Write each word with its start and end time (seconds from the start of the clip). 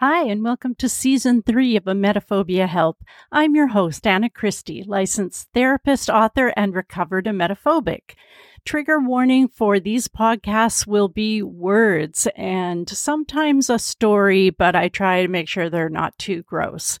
Hi, 0.00 0.24
and 0.24 0.42
welcome 0.42 0.74
to 0.76 0.88
season 0.88 1.42
three 1.42 1.76
of 1.76 1.84
Emetophobia 1.84 2.66
Help. 2.66 3.04
I'm 3.30 3.54
your 3.54 3.66
host, 3.66 4.06
Anna 4.06 4.30
Christie, 4.30 4.82
licensed 4.82 5.50
therapist, 5.52 6.08
author, 6.08 6.54
and 6.56 6.74
recovered 6.74 7.26
emetophobic. 7.26 8.14
Trigger 8.64 8.98
warning 8.98 9.46
for 9.46 9.78
these 9.78 10.08
podcasts 10.08 10.86
will 10.86 11.08
be 11.08 11.42
words 11.42 12.26
and 12.34 12.88
sometimes 12.88 13.68
a 13.68 13.78
story, 13.78 14.48
but 14.48 14.74
I 14.74 14.88
try 14.88 15.20
to 15.20 15.28
make 15.28 15.48
sure 15.48 15.68
they're 15.68 15.90
not 15.90 16.16
too 16.18 16.44
gross. 16.44 16.98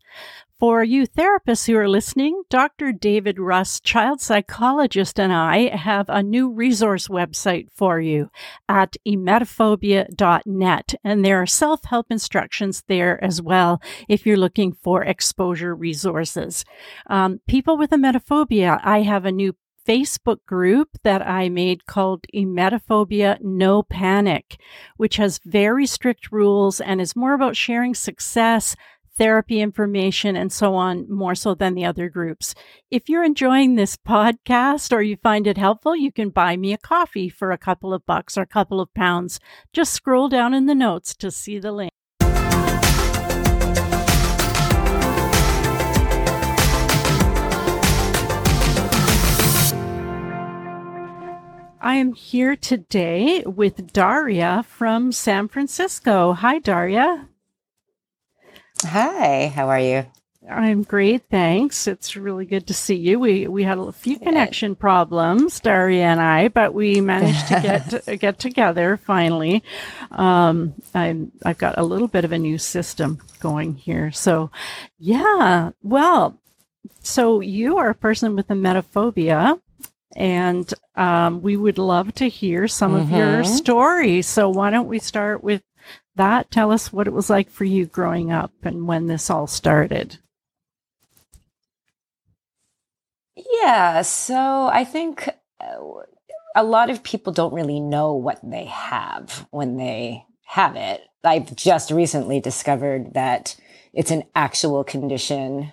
For 0.60 0.84
you 0.84 1.06
therapists 1.06 1.66
who 1.66 1.76
are 1.78 1.88
listening, 1.88 2.42
Dr. 2.50 2.92
David 2.92 3.38
Russ, 3.38 3.80
child 3.80 4.20
psychologist, 4.20 5.18
and 5.18 5.32
I 5.32 5.74
have 5.74 6.04
a 6.10 6.22
new 6.22 6.52
resource 6.52 7.08
website 7.08 7.68
for 7.74 7.98
you 7.98 8.30
at 8.68 8.94
emetophobia.net. 9.08 10.94
And 11.02 11.24
there 11.24 11.40
are 11.40 11.46
self 11.46 11.84
help 11.84 12.08
instructions 12.10 12.84
there 12.88 13.24
as 13.24 13.40
well 13.40 13.80
if 14.06 14.26
you're 14.26 14.36
looking 14.36 14.74
for 14.74 15.02
exposure 15.02 15.74
resources. 15.74 16.66
Um, 17.06 17.40
people 17.48 17.78
with 17.78 17.88
emetophobia, 17.88 18.80
I 18.84 19.00
have 19.00 19.24
a 19.24 19.32
new 19.32 19.56
Facebook 19.88 20.44
group 20.46 20.90
that 21.04 21.26
I 21.26 21.48
made 21.48 21.86
called 21.86 22.26
Emetophobia 22.34 23.40
No 23.40 23.82
Panic, 23.82 24.60
which 24.98 25.16
has 25.16 25.40
very 25.44 25.86
strict 25.86 26.30
rules 26.30 26.80
and 26.82 27.00
is 27.00 27.16
more 27.16 27.32
about 27.32 27.56
sharing 27.56 27.94
success, 27.94 28.76
therapy 29.20 29.60
information 29.60 30.34
and 30.34 30.50
so 30.50 30.74
on 30.74 31.06
more 31.10 31.34
so 31.34 31.54
than 31.54 31.74
the 31.74 31.84
other 31.84 32.08
groups. 32.08 32.54
If 32.90 33.10
you're 33.10 33.22
enjoying 33.22 33.74
this 33.74 33.94
podcast 33.94 34.94
or 34.94 35.02
you 35.02 35.18
find 35.22 35.46
it 35.46 35.58
helpful, 35.58 35.94
you 35.94 36.10
can 36.10 36.30
buy 36.30 36.56
me 36.56 36.72
a 36.72 36.78
coffee 36.78 37.28
for 37.28 37.52
a 37.52 37.58
couple 37.58 37.92
of 37.92 38.06
bucks 38.06 38.38
or 38.38 38.42
a 38.42 38.46
couple 38.46 38.80
of 38.80 38.94
pounds. 38.94 39.38
Just 39.74 39.92
scroll 39.92 40.30
down 40.30 40.54
in 40.54 40.64
the 40.64 40.74
notes 40.74 41.14
to 41.16 41.30
see 41.30 41.58
the 41.58 41.70
link. 41.70 41.90
I 51.82 51.96
am 51.96 52.12
here 52.12 52.56
today 52.56 53.42
with 53.44 53.92
Daria 53.92 54.64
from 54.66 55.12
San 55.12 55.48
Francisco. 55.48 56.32
Hi, 56.34 56.58
Daria. 56.58 57.29
Hi, 58.82 59.52
how 59.54 59.68
are 59.68 59.78
you? 59.78 60.06
I'm 60.48 60.84
great, 60.84 61.24
thanks. 61.30 61.86
It's 61.86 62.16
really 62.16 62.46
good 62.46 62.66
to 62.68 62.74
see 62.74 62.96
you. 62.96 63.20
We 63.20 63.46
we 63.46 63.62
had 63.62 63.78
a 63.78 63.92
few 63.92 64.18
connection 64.18 64.74
problems, 64.74 65.60
Daria 65.60 66.06
and 66.06 66.20
I, 66.20 66.48
but 66.48 66.72
we 66.72 67.00
managed 67.02 67.46
to 67.48 67.60
get 67.60 67.90
to, 68.04 68.16
get 68.16 68.38
together 68.38 68.96
finally. 68.96 69.62
Um, 70.10 70.74
I'm 70.94 71.30
I've 71.44 71.58
got 71.58 71.76
a 71.76 71.84
little 71.84 72.08
bit 72.08 72.24
of 72.24 72.32
a 72.32 72.38
new 72.38 72.56
system 72.56 73.20
going 73.38 73.74
here, 73.74 74.10
so 74.12 74.50
yeah. 74.98 75.70
Well, 75.82 76.40
so 77.02 77.40
you 77.40 77.76
are 77.76 77.90
a 77.90 77.94
person 77.94 78.34
with 78.34 78.48
emetophobia, 78.48 79.60
and 80.16 80.72
um, 80.96 81.42
we 81.42 81.58
would 81.58 81.78
love 81.78 82.14
to 82.14 82.28
hear 82.28 82.66
some 82.66 82.92
mm-hmm. 82.92 83.02
of 83.12 83.18
your 83.18 83.42
mm-hmm. 83.42 83.54
stories. 83.54 84.26
So 84.26 84.48
why 84.48 84.70
don't 84.70 84.88
we 84.88 85.00
start 85.00 85.44
with 85.44 85.62
that? 86.16 86.50
Tell 86.50 86.70
us 86.70 86.92
what 86.92 87.06
it 87.06 87.12
was 87.12 87.30
like 87.30 87.50
for 87.50 87.64
you 87.64 87.86
growing 87.86 88.30
up 88.32 88.52
and 88.62 88.86
when 88.86 89.06
this 89.06 89.30
all 89.30 89.46
started. 89.46 90.18
Yeah, 93.62 94.02
so 94.02 94.68
I 94.72 94.84
think 94.84 95.28
uh, 95.60 95.76
a 96.54 96.64
lot 96.64 96.90
of 96.90 97.02
people 97.02 97.32
don't 97.32 97.54
really 97.54 97.80
know 97.80 98.14
what 98.14 98.40
they 98.42 98.64
have 98.66 99.46
when 99.50 99.76
they 99.76 100.24
have 100.44 100.76
it. 100.76 101.02
I've 101.22 101.54
just 101.54 101.90
recently 101.90 102.40
discovered 102.40 103.14
that 103.14 103.56
it's 103.92 104.10
an 104.10 104.24
actual 104.34 104.84
condition. 104.84 105.72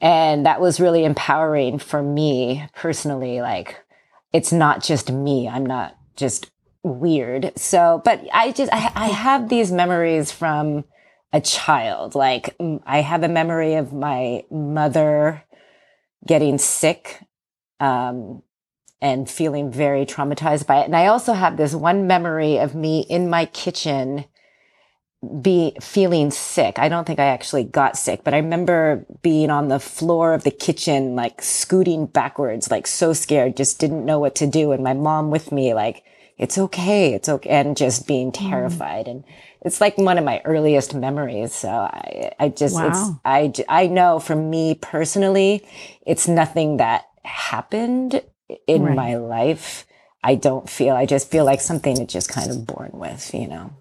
And 0.00 0.46
that 0.46 0.60
was 0.60 0.80
really 0.80 1.04
empowering 1.04 1.78
for 1.78 2.02
me 2.02 2.68
personally. 2.74 3.40
Like, 3.40 3.82
it's 4.32 4.52
not 4.52 4.82
just 4.82 5.10
me. 5.10 5.48
I'm 5.48 5.64
not 5.64 5.96
just 6.16 6.50
weird. 6.86 7.52
So, 7.56 8.00
but 8.04 8.24
I 8.32 8.52
just, 8.52 8.72
I, 8.72 8.90
I 8.94 9.06
have 9.08 9.48
these 9.48 9.72
memories 9.72 10.32
from 10.32 10.84
a 11.32 11.40
child. 11.40 12.14
Like 12.14 12.56
I 12.86 13.00
have 13.00 13.22
a 13.22 13.28
memory 13.28 13.74
of 13.74 13.92
my 13.92 14.44
mother 14.50 15.42
getting 16.26 16.58
sick, 16.58 17.20
um, 17.80 18.42
and 19.02 19.28
feeling 19.28 19.70
very 19.70 20.06
traumatized 20.06 20.66
by 20.66 20.80
it. 20.80 20.86
And 20.86 20.96
I 20.96 21.06
also 21.06 21.34
have 21.34 21.56
this 21.56 21.74
one 21.74 22.06
memory 22.06 22.58
of 22.58 22.74
me 22.74 23.00
in 23.10 23.28
my 23.28 23.44
kitchen 23.44 24.24
be 25.42 25.76
feeling 25.80 26.30
sick. 26.30 26.78
I 26.78 26.88
don't 26.88 27.06
think 27.06 27.18
I 27.18 27.26
actually 27.26 27.64
got 27.64 27.98
sick, 27.98 28.22
but 28.24 28.32
I 28.32 28.38
remember 28.38 29.04
being 29.22 29.50
on 29.50 29.68
the 29.68 29.80
floor 29.80 30.34
of 30.34 30.44
the 30.44 30.50
kitchen, 30.50 31.14
like 31.14 31.42
scooting 31.42 32.06
backwards, 32.06 32.70
like 32.70 32.86
so 32.86 33.12
scared, 33.12 33.56
just 33.56 33.78
didn't 33.78 34.06
know 34.06 34.18
what 34.18 34.34
to 34.36 34.46
do. 34.46 34.72
And 34.72 34.82
my 34.84 34.94
mom 34.94 35.30
with 35.30 35.52
me, 35.52 35.74
like 35.74 36.04
it's 36.38 36.58
okay. 36.58 37.14
It's 37.14 37.28
okay. 37.28 37.50
And 37.50 37.76
just 37.76 38.06
being 38.06 38.32
mm. 38.32 38.48
terrified. 38.48 39.06
Mm. 39.06 39.10
And 39.10 39.24
it's 39.62 39.80
like 39.80 39.98
one 39.98 40.18
of 40.18 40.24
my 40.24 40.40
earliest 40.44 40.94
memories. 40.94 41.54
So 41.54 41.68
I, 41.68 42.32
I 42.38 42.48
just, 42.48 42.74
wow. 42.74 42.88
it's, 42.88 43.60
I, 43.68 43.82
I 43.84 43.86
know 43.86 44.18
for 44.20 44.36
me 44.36 44.74
personally, 44.74 45.66
it's 46.06 46.28
nothing 46.28 46.76
that 46.76 47.06
happened 47.24 48.22
in 48.66 48.82
right. 48.82 48.96
my 48.96 49.16
life. 49.16 49.86
I 50.22 50.34
don't 50.34 50.68
feel, 50.68 50.94
I 50.94 51.06
just 51.06 51.30
feel 51.30 51.44
like 51.44 51.60
something 51.60 51.96
that 51.96 52.08
just 52.08 52.28
kind 52.28 52.50
of 52.50 52.66
born 52.66 52.90
with, 52.92 53.32
you 53.34 53.48
know. 53.48 53.72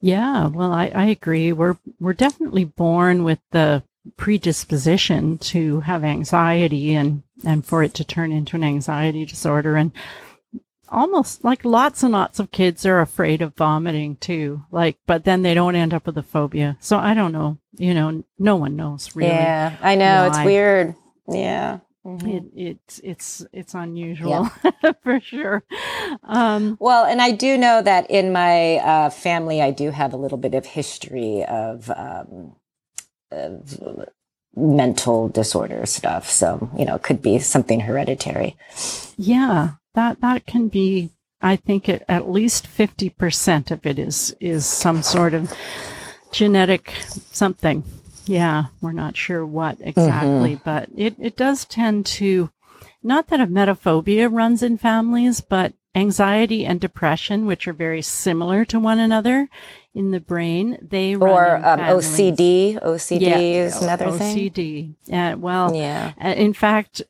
Yeah, 0.00 0.48
well, 0.48 0.70
I, 0.70 0.92
I 0.94 1.06
agree. 1.06 1.50
We're 1.54 1.78
we're 1.98 2.12
definitely 2.12 2.64
born 2.64 3.24
with 3.24 3.38
the 3.52 3.82
predisposition 4.18 5.38
to 5.38 5.80
have 5.80 6.04
anxiety 6.04 6.94
and 6.94 7.22
and 7.42 7.64
for 7.64 7.82
it 7.82 7.94
to 7.94 8.04
turn 8.04 8.30
into 8.30 8.56
an 8.56 8.64
anxiety 8.64 9.24
disorder. 9.24 9.76
And 9.76 9.92
almost 10.94 11.44
like 11.44 11.64
lots 11.64 12.02
and 12.02 12.12
lots 12.12 12.38
of 12.38 12.50
kids 12.50 12.86
are 12.86 13.00
afraid 13.00 13.42
of 13.42 13.54
vomiting 13.54 14.16
too. 14.16 14.64
Like, 14.70 14.98
but 15.06 15.24
then 15.24 15.42
they 15.42 15.54
don't 15.54 15.76
end 15.76 15.92
up 15.92 16.06
with 16.06 16.16
a 16.16 16.22
phobia. 16.22 16.76
So 16.80 16.98
I 16.98 17.14
don't 17.14 17.32
know. 17.32 17.58
You 17.76 17.94
know, 17.94 18.24
no 18.38 18.56
one 18.56 18.76
knows 18.76 19.14
really. 19.16 19.32
Yeah, 19.32 19.76
I 19.82 19.96
know 19.96 20.22
why. 20.22 20.26
it's 20.28 20.44
weird. 20.44 20.94
Yeah. 21.28 21.80
Mm-hmm. 22.06 22.28
It, 22.28 22.44
it's 22.54 23.00
it's 23.02 23.46
it's 23.52 23.74
unusual 23.74 24.50
yeah. 24.62 24.92
for 25.02 25.20
sure. 25.20 25.64
Um, 26.22 26.76
well, 26.78 27.06
and 27.06 27.22
I 27.22 27.30
do 27.30 27.56
know 27.56 27.80
that 27.80 28.10
in 28.10 28.30
my 28.30 28.76
uh, 28.76 29.10
family, 29.10 29.62
I 29.62 29.70
do 29.70 29.90
have 29.90 30.12
a 30.12 30.18
little 30.18 30.36
bit 30.36 30.54
of 30.54 30.66
history 30.66 31.44
of, 31.44 31.90
um, 31.96 32.56
of 33.30 34.06
mental 34.54 35.30
disorder 35.30 35.86
stuff. 35.86 36.28
So 36.28 36.70
you 36.76 36.84
know, 36.84 36.96
it 36.96 37.02
could 37.02 37.22
be 37.22 37.38
something 37.38 37.80
hereditary. 37.80 38.54
Yeah, 39.16 39.70
that 39.94 40.20
that 40.20 40.46
can 40.46 40.68
be 40.68 41.10
i 41.40 41.56
think 41.56 41.88
it, 41.88 42.04
at 42.08 42.28
least 42.30 42.66
50% 42.66 43.70
of 43.70 43.86
it 43.86 43.98
is 43.98 44.34
is 44.40 44.66
some 44.66 45.02
sort 45.02 45.34
of 45.34 45.52
genetic 46.32 46.92
something 47.32 47.84
yeah 48.26 48.66
we're 48.80 48.92
not 48.92 49.16
sure 49.16 49.44
what 49.46 49.78
exactly 49.80 50.56
mm-hmm. 50.56 50.64
but 50.64 50.88
it, 50.96 51.14
it 51.18 51.36
does 51.36 51.64
tend 51.64 52.06
to 52.06 52.50
not 53.02 53.28
that 53.28 53.40
emetophobia 53.40 54.32
runs 54.32 54.62
in 54.62 54.78
families 54.78 55.40
but 55.40 55.74
anxiety 55.94 56.64
and 56.66 56.80
depression 56.80 57.46
which 57.46 57.68
are 57.68 57.72
very 57.72 58.02
similar 58.02 58.64
to 58.64 58.80
one 58.80 58.98
another 58.98 59.48
in 59.94 60.10
the 60.10 60.18
brain 60.18 60.76
they 60.82 61.14
or 61.14 61.56
um, 61.56 61.78
ocd 61.78 62.80
ocd 62.82 63.20
yeah, 63.20 63.38
is 63.38 63.80
another 63.80 64.06
OCD. 64.06 64.18
thing 64.18 64.96
ocd 65.10 65.34
uh, 65.34 65.38
well 65.38 65.74
yeah 65.74 66.12
in 66.32 66.52
fact 66.52 67.02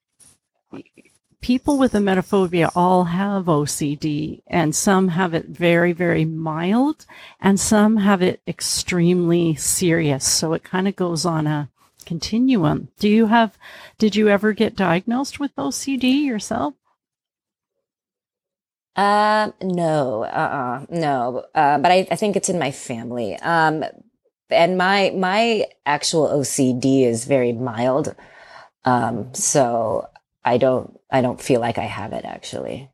people 1.45 1.77
with 1.77 1.93
emetophobia 1.93 2.71
all 2.75 3.05
have 3.05 3.45
OCD, 3.45 4.41
and 4.47 4.75
some 4.75 5.09
have 5.09 5.35
it 5.35 5.45
very, 5.45 5.93
very 5.93 6.25
mild, 6.25 7.05
and 7.39 7.61
some 7.61 7.99
have 7.99 8.23
it 8.23 8.41
extremely 8.49 9.55
serious. 9.55 10.27
So 10.27 10.55
it 10.55 10.65
kind 10.65 10.89
of 10.89 10.97
goes 10.97 11.27
on 11.27 11.47
a 11.47 11.69
continuum. 12.07 12.89
Do 12.99 13.11
you 13.11 13.27
have, 13.27 13.59
did 13.99 14.17
you 14.17 14.31
ever 14.31 14.55
get 14.55 14.75
diagnosed 14.75 15.39
with 15.39 15.55
OCD 15.57 16.25
yourself? 16.25 16.73
Um, 18.97 19.53
no, 19.63 20.25
uh-uh, 20.25 20.87
no. 20.89 21.45
Uh, 21.55 21.77
but 21.77 21.93
I, 21.93 22.09
I 22.11 22.17
think 22.17 22.37
it's 22.37 22.49
in 22.49 22.59
my 22.59 22.71
family. 22.71 23.37
Um, 23.37 23.85
and 24.49 24.79
my, 24.79 25.13
my 25.15 25.67
actual 25.85 26.27
OCD 26.27 27.05
is 27.05 27.27
very 27.27 27.53
mild. 27.53 28.15
Um, 28.87 29.35
so 29.35 30.09
I 30.45 30.59
don't 30.59 30.99
I 31.11 31.21
don't 31.21 31.41
feel 31.41 31.61
like 31.61 31.79
I 31.79 31.85
have 31.85 32.13
it 32.13 32.25
actually. 32.25 32.91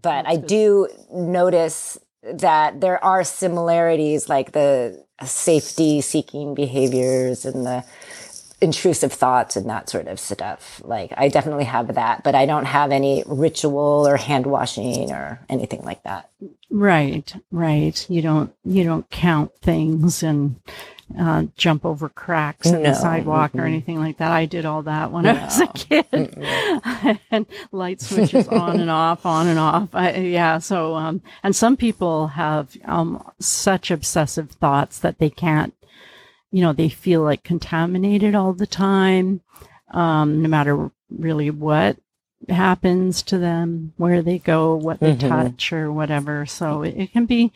But 0.00 0.26
I 0.26 0.36
do 0.36 0.88
notice 1.12 1.98
that 2.22 2.80
there 2.80 3.02
are 3.04 3.24
similarities 3.24 4.28
like 4.28 4.52
the 4.52 5.04
safety 5.24 6.00
seeking 6.00 6.54
behaviors 6.54 7.44
and 7.44 7.66
the 7.66 7.84
intrusive 8.60 9.12
thoughts 9.12 9.56
and 9.56 9.68
that 9.68 9.90
sort 9.90 10.06
of 10.06 10.20
stuff. 10.20 10.80
Like 10.84 11.12
I 11.16 11.28
definitely 11.28 11.64
have 11.64 11.94
that, 11.94 12.22
but 12.22 12.34
I 12.34 12.46
don't 12.46 12.64
have 12.64 12.92
any 12.92 13.24
ritual 13.26 14.06
or 14.06 14.16
hand 14.16 14.46
washing 14.46 15.10
or 15.10 15.40
anything 15.48 15.82
like 15.82 16.04
that. 16.04 16.30
Right, 16.70 17.34
right. 17.50 18.06
You 18.08 18.22
don't 18.22 18.54
you 18.64 18.84
don't 18.84 19.10
count 19.10 19.52
things 19.60 20.22
and 20.22 20.56
uh, 21.18 21.44
jump 21.56 21.84
over 21.84 22.08
cracks 22.08 22.68
in 22.68 22.82
no. 22.82 22.90
the 22.90 22.94
sidewalk 22.94 23.50
mm-hmm. 23.52 23.60
or 23.60 23.66
anything 23.66 23.98
like 23.98 24.18
that. 24.18 24.30
I 24.30 24.46
did 24.46 24.64
all 24.64 24.82
that 24.82 25.12
when 25.12 25.24
no. 25.24 25.32
I 25.32 25.44
was 25.44 25.60
a 25.60 25.66
kid, 25.68 27.18
and 27.30 27.46
light 27.70 28.00
switches 28.00 28.48
on 28.48 28.80
and 28.80 28.90
off, 28.90 29.26
on 29.26 29.48
and 29.48 29.58
off. 29.58 29.88
I, 29.94 30.14
yeah. 30.16 30.58
So, 30.58 30.94
um, 30.94 31.22
and 31.42 31.54
some 31.54 31.76
people 31.76 32.28
have 32.28 32.76
um, 32.84 33.22
such 33.38 33.90
obsessive 33.90 34.50
thoughts 34.50 34.98
that 34.98 35.18
they 35.18 35.30
can't 35.30 35.74
you 36.52 36.60
know, 36.60 36.72
they 36.72 36.90
feel 36.90 37.22
like 37.22 37.42
contaminated 37.42 38.34
all 38.34 38.52
the 38.52 38.66
time, 38.66 39.40
um, 39.90 40.42
no 40.42 40.48
matter 40.48 40.90
really 41.10 41.50
what 41.50 41.96
happens 42.48 43.22
to 43.22 43.38
them, 43.38 43.94
where 43.96 44.20
they 44.20 44.38
go, 44.38 44.76
what 44.76 45.00
they 45.00 45.14
mm-hmm. 45.14 45.28
touch 45.28 45.72
or 45.72 45.90
whatever. 45.90 46.44
So 46.44 46.82
it, 46.82 46.94
it, 46.96 47.12
can 47.12 47.24
be, 47.24 47.52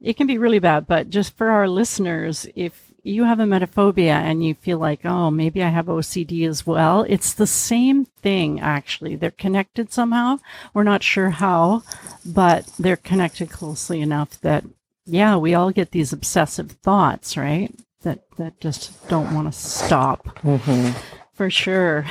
it 0.00 0.16
can 0.16 0.26
be 0.26 0.38
really 0.38 0.58
bad. 0.58 0.86
But 0.86 1.10
just 1.10 1.36
for 1.36 1.50
our 1.50 1.68
listeners, 1.68 2.46
if 2.54 2.87
you 3.02 3.24
have 3.24 3.40
a 3.40 3.44
emetophobia 3.44 4.08
and 4.08 4.44
you 4.44 4.54
feel 4.54 4.78
like, 4.78 5.04
oh, 5.04 5.30
maybe 5.30 5.62
I 5.62 5.68
have 5.68 5.86
OCD 5.86 6.48
as 6.48 6.66
well, 6.66 7.04
it's 7.08 7.32
the 7.32 7.46
same 7.46 8.04
thing 8.04 8.60
actually. 8.60 9.16
They're 9.16 9.30
connected 9.30 9.92
somehow. 9.92 10.38
We're 10.74 10.82
not 10.82 11.02
sure 11.02 11.30
how, 11.30 11.82
but 12.24 12.66
they're 12.78 12.96
connected 12.96 13.50
closely 13.50 14.00
enough 14.00 14.40
that, 14.40 14.64
yeah, 15.06 15.36
we 15.36 15.54
all 15.54 15.70
get 15.70 15.92
these 15.92 16.12
obsessive 16.12 16.72
thoughts, 16.72 17.36
right? 17.36 17.72
that 18.02 18.20
that 18.36 18.60
just 18.60 19.08
don't 19.08 19.34
want 19.34 19.52
to 19.52 19.58
stop 19.58 20.24
mm-hmm. 20.38 20.98
for 21.34 21.50
sure. 21.50 22.06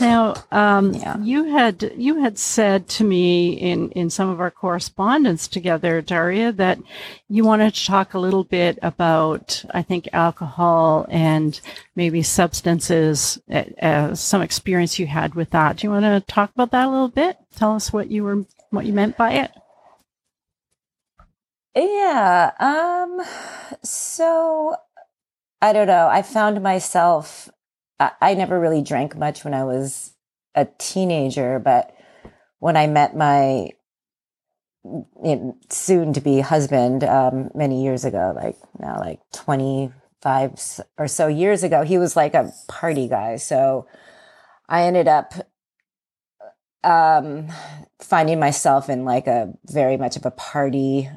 Now, 0.00 0.34
um, 0.52 0.94
yeah. 0.94 1.18
you 1.18 1.44
had 1.44 1.92
you 1.96 2.20
had 2.20 2.38
said 2.38 2.88
to 2.88 3.04
me 3.04 3.54
in 3.54 3.90
in 3.92 4.10
some 4.10 4.28
of 4.28 4.40
our 4.40 4.50
correspondence 4.50 5.48
together, 5.48 6.02
Daria, 6.02 6.52
that 6.52 6.78
you 7.28 7.42
wanted 7.44 7.74
to 7.74 7.86
talk 7.86 8.14
a 8.14 8.18
little 8.18 8.44
bit 8.44 8.78
about, 8.82 9.64
I 9.72 9.82
think, 9.82 10.08
alcohol 10.12 11.06
and 11.08 11.60
maybe 11.96 12.22
substances, 12.22 13.40
uh, 13.50 14.14
some 14.14 14.42
experience 14.42 14.98
you 14.98 15.06
had 15.06 15.34
with 15.34 15.50
that. 15.50 15.78
Do 15.78 15.86
you 15.86 15.90
want 15.90 16.04
to 16.04 16.32
talk 16.32 16.52
about 16.54 16.70
that 16.72 16.86
a 16.86 16.90
little 16.90 17.08
bit? 17.08 17.38
Tell 17.56 17.74
us 17.74 17.92
what 17.92 18.10
you 18.10 18.24
were 18.24 18.44
what 18.70 18.86
you 18.86 18.92
meant 18.92 19.16
by 19.16 19.32
it. 19.32 19.50
Yeah. 21.74 22.52
Um. 22.60 23.22
So 23.82 24.76
I 25.60 25.72
don't 25.72 25.88
know. 25.88 26.08
I 26.08 26.22
found 26.22 26.62
myself, 26.62 27.48
I, 28.00 28.12
I 28.20 28.34
never 28.34 28.58
really 28.58 28.82
drank 28.82 29.16
much 29.16 29.44
when 29.44 29.54
I 29.54 29.64
was 29.64 30.12
a 30.54 30.66
teenager, 30.78 31.58
but 31.58 31.94
when 32.58 32.76
I 32.76 32.86
met 32.86 33.16
my 33.16 33.70
soon 35.70 36.12
to 36.12 36.20
be 36.20 36.40
husband 36.40 37.04
um, 37.04 37.50
many 37.54 37.82
years 37.82 38.04
ago, 38.04 38.32
like 38.34 38.56
now, 38.78 38.98
like 38.98 39.20
25 39.32 40.80
or 40.96 41.08
so 41.08 41.26
years 41.26 41.62
ago, 41.62 41.82
he 41.82 41.98
was 41.98 42.16
like 42.16 42.34
a 42.34 42.52
party 42.68 43.08
guy. 43.08 43.36
So 43.36 43.86
I 44.68 44.84
ended 44.84 45.08
up 45.08 45.34
um, 46.84 47.48
finding 48.00 48.38
myself 48.38 48.88
in 48.88 49.04
like 49.04 49.26
a 49.26 49.52
very 49.66 49.96
much 49.96 50.16
of 50.16 50.24
a 50.24 50.30
party 50.30 51.10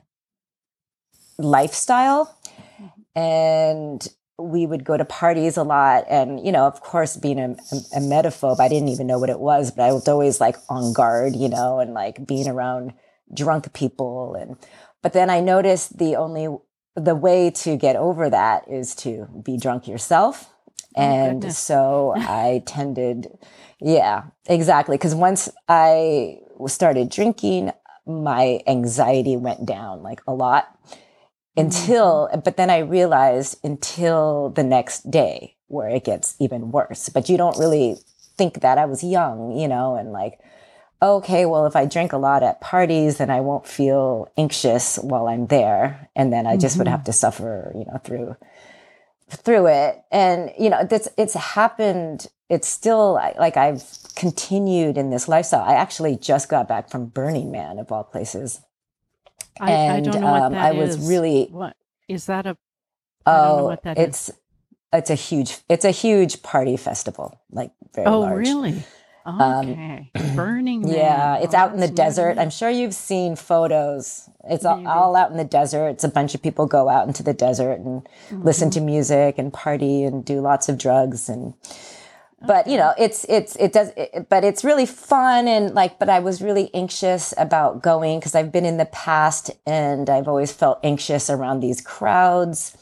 lifestyle. 1.38 2.38
Mm-hmm. 2.82 3.20
And 3.20 4.08
we 4.50 4.66
would 4.66 4.84
go 4.84 4.98
to 4.98 5.06
parties 5.06 5.58
a 5.58 5.64
lot. 5.64 6.06
And, 6.10 6.44
you 6.46 6.52
know, 6.52 6.66
of 6.66 6.82
course, 6.82 7.18
being 7.18 7.40
a, 7.40 7.52
a, 7.52 8.00
emetophobe, 8.00 8.60
I 8.60 8.68
didn't 8.68 8.90
even 8.90 9.08
know 9.08 9.20
what 9.20 9.30
it 9.30 9.40
was, 9.40 9.72
but 9.72 9.84
I 9.84 9.94
was 9.94 10.08
always 10.08 10.42
like 10.42 10.56
on 10.70 10.94
guard, 10.94 11.36
you 11.36 11.50
know, 11.50 11.80
and 11.80 11.94
like 11.94 12.26
being 12.26 12.48
around 12.48 12.94
drunk 13.34 13.74
people. 13.74 14.36
And, 14.36 14.58
but 15.02 15.14
then 15.14 15.30
I 15.30 15.40
noticed 15.40 15.98
the 15.98 16.16
only, 16.16 16.48
the 16.96 17.16
way 17.16 17.52
to 17.52 17.78
get 17.78 17.96
over 17.96 18.30
that 18.30 18.68
is 18.70 18.96
to 18.96 19.28
be 19.44 19.58
drunk 19.58 19.88
yourself. 19.88 20.50
Oh, 20.96 21.02
and 21.02 21.54
so 21.54 22.14
I 22.18 22.64
tended, 22.66 23.28
yeah, 23.80 24.24
exactly. 24.46 24.98
Cause 24.98 25.16
once 25.16 25.50
I 25.70 26.40
started 26.68 27.10
drinking, 27.10 27.72
my 28.06 28.60
anxiety 28.68 29.38
went 29.38 29.66
down 29.66 30.04
like 30.04 30.22
a 30.28 30.34
lot 30.34 30.78
until, 31.58 32.30
mm-hmm. 32.32 32.40
but 32.42 32.58
then 32.58 32.70
I 32.70 32.80
realized 32.80 33.58
until 33.64 34.50
the 34.50 34.64
next 34.64 35.10
day 35.12 35.56
where 35.68 35.90
it 35.90 36.06
gets 36.06 36.36
even 36.40 36.72
worse. 36.72 37.10
But 37.10 37.30
you 37.30 37.38
don't 37.38 37.58
really 37.58 37.98
think 38.38 38.62
that 38.62 38.78
I 38.78 38.86
was 38.86 39.04
young, 39.04 39.58
you 39.58 39.68
know, 39.68 39.96
and 39.96 40.12
like, 40.12 40.40
okay, 41.02 41.46
well, 41.46 41.66
if 41.66 41.76
I 41.76 41.86
drink 41.86 42.14
a 42.14 42.18
lot 42.18 42.44
at 42.44 42.62
parties, 42.62 43.18
then 43.18 43.30
I 43.30 43.42
won't 43.42 43.68
feel 43.68 44.32
anxious 44.38 44.98
while 44.98 45.28
I'm 45.28 45.48
there. 45.48 46.10
And 46.16 46.32
then 46.32 46.46
I 46.46 46.58
just 46.58 46.74
mm-hmm. 46.74 46.82
would 46.82 46.88
have 46.88 47.04
to 47.06 47.14
suffer, 47.14 47.72
you 47.76 47.86
know, 47.86 48.00
through, 48.04 48.36
through 49.30 49.68
it. 49.68 50.04
And, 50.12 50.52
you 50.60 50.70
know, 50.70 50.84
this, 50.84 51.08
it's 51.18 51.34
happened. 51.34 52.28
It's 52.50 52.68
still 52.68 53.14
like 53.14 53.58
I've 53.58 53.84
continued 54.16 54.98
in 54.98 55.10
this 55.10 55.28
lifestyle. 55.28 55.64
I 55.64 55.74
actually 55.74 56.18
just 56.18 56.50
got 56.50 56.68
back 56.68 56.90
from 56.90 57.08
Burning 57.08 57.52
Man 57.52 57.80
of 57.80 57.92
all 57.92 58.04
places. 58.04 58.62
I, 59.60 59.72
and 59.72 60.08
I 60.08 60.12
don't 60.12 60.22
know 60.22 60.32
what 60.32 60.42
um, 60.44 60.56
I 60.56 60.72
was 60.72 60.98
really 61.08 61.48
what 61.52 61.76
is 62.08 62.26
that 62.26 62.46
a 62.46 62.58
oh 63.26 63.78
it's 63.86 64.30
is. 64.30 64.36
it's 64.94 65.10
a 65.10 65.16
huge 65.16 65.58
it's 65.70 65.86
a 65.86 65.92
huge 65.92 66.42
party 66.42 66.78
festival 66.78 67.40
like 67.52 67.72
very 67.94 68.08
oh 68.08 68.22
large. 68.22 68.40
really 68.40 68.84
um, 69.26 69.42
okay 69.42 70.12
um, 70.16 70.36
burning 70.36 70.82
man. 70.82 70.94
yeah 70.94 71.38
it's 71.38 71.54
oh, 71.54 71.58
out 71.58 71.74
in 71.74 71.80
the 71.80 71.88
desert 71.88 72.38
i'm 72.40 72.50
sure 72.50 72.70
you've 72.70 72.96
seen 72.96 73.36
photos 73.36 74.30
it's 74.46 74.66
all, 74.66 74.88
all, 74.88 75.16
out 75.16 75.30
in 75.30 75.38
the 75.38 75.44
desert 75.44 75.90
it's 75.90 76.04
a 76.04 76.10
bunch 76.10 76.34
of 76.34 76.42
people 76.42 76.66
go 76.66 76.90
out 76.90 77.08
into 77.08 77.22
the 77.22 77.34
desert 77.34 77.80
and 77.80 78.04
mm-hmm. 78.04 78.44
listen 78.44 78.72
to 78.72 78.82
music 78.82 79.38
and 79.38 79.54
party 79.54 80.04
and 80.04 80.26
do 80.26 80.42
lots 80.42 80.68
of 80.70 80.78
drugs 80.78 81.30
and 81.30 81.54
but 82.42 82.68
you 82.68 82.78
know 82.78 82.94
it's 82.98 83.26
it's 83.30 83.56
it 83.58 83.72
does 83.72 83.92
it, 83.96 84.28
but 84.30 84.44
it's 84.44 84.64
really 84.64 84.86
fun 84.86 85.48
and 85.48 85.74
like 85.74 86.00
but 86.00 86.10
i 86.10 86.20
was 86.20 86.42
really 86.42 86.74
anxious 86.74 87.34
about 87.38 87.82
going 87.82 88.20
because 88.20 88.36
i've 88.36 88.52
been 88.52 88.66
in 88.66 88.78
the 88.78 88.86
past 88.86 89.52
and 89.66 90.10
i've 90.10 90.28
always 90.28 90.52
felt 90.52 90.80
anxious 90.84 91.30
around 91.30 91.60
these 91.60 91.82
crowds 91.82 92.76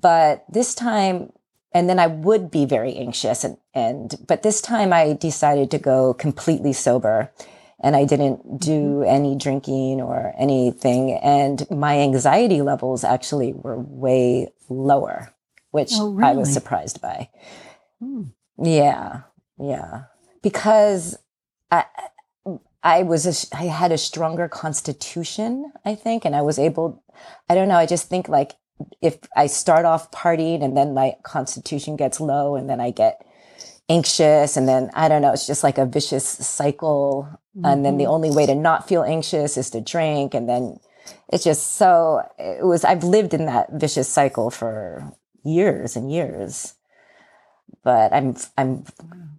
but 0.00 0.44
this 0.48 0.74
time 0.74 1.32
and 1.72 1.88
then 1.88 1.98
i 1.98 2.06
would 2.06 2.50
be 2.50 2.64
very 2.64 2.94
anxious 2.94 3.44
and 3.44 3.56
and 3.74 4.14
but 4.26 4.42
this 4.42 4.60
time 4.60 4.92
i 4.92 5.12
decided 5.12 5.70
to 5.70 5.78
go 5.78 6.14
completely 6.14 6.72
sober 6.72 7.32
and 7.80 7.96
i 7.96 8.04
didn't 8.04 8.60
do 8.60 9.00
mm-hmm. 9.00 9.08
any 9.08 9.34
drinking 9.34 10.00
or 10.00 10.32
anything 10.38 11.12
and 11.12 11.68
my 11.70 11.98
anxiety 11.98 12.62
levels 12.62 13.02
actually 13.02 13.52
were 13.52 13.78
way 13.78 14.48
lower 14.68 15.32
which 15.72 15.90
oh, 15.94 16.12
really? 16.12 16.30
i 16.30 16.32
was 16.32 16.52
surprised 16.52 17.00
by 17.00 17.28
hmm. 17.98 18.24
Yeah, 18.58 19.22
yeah. 19.58 20.04
Because 20.42 21.16
I, 21.70 21.84
I 22.82 23.02
was, 23.02 23.26
a, 23.26 23.56
I 23.56 23.64
had 23.64 23.92
a 23.92 23.98
stronger 23.98 24.48
constitution, 24.48 25.72
I 25.84 25.94
think, 25.94 26.24
and 26.24 26.36
I 26.36 26.42
was 26.42 26.58
able, 26.58 27.02
I 27.48 27.54
don't 27.54 27.68
know, 27.68 27.76
I 27.76 27.86
just 27.86 28.08
think 28.08 28.28
like 28.28 28.52
if 29.00 29.18
I 29.36 29.46
start 29.46 29.84
off 29.84 30.10
partying 30.10 30.62
and 30.62 30.76
then 30.76 30.94
my 30.94 31.16
constitution 31.22 31.96
gets 31.96 32.20
low 32.20 32.56
and 32.56 32.68
then 32.68 32.80
I 32.80 32.90
get 32.90 33.24
anxious 33.88 34.56
and 34.56 34.68
then 34.68 34.90
I 34.94 35.08
don't 35.08 35.22
know, 35.22 35.32
it's 35.32 35.46
just 35.46 35.62
like 35.62 35.78
a 35.78 35.86
vicious 35.86 36.26
cycle. 36.26 37.28
Mm-hmm. 37.56 37.64
And 37.66 37.84
then 37.84 37.96
the 37.96 38.04
mm-hmm. 38.04 38.12
only 38.12 38.30
way 38.30 38.46
to 38.46 38.54
not 38.54 38.88
feel 38.88 39.02
anxious 39.02 39.56
is 39.56 39.70
to 39.70 39.80
drink. 39.80 40.34
And 40.34 40.48
then 40.48 40.78
it's 41.32 41.44
just 41.44 41.76
so, 41.76 42.22
it 42.38 42.64
was, 42.64 42.84
I've 42.84 43.04
lived 43.04 43.34
in 43.34 43.46
that 43.46 43.72
vicious 43.72 44.08
cycle 44.08 44.50
for 44.50 45.12
years 45.44 45.96
and 45.96 46.10
years 46.10 46.74
but 47.84 48.12
I'm 48.12 48.34
I'm 48.56 48.84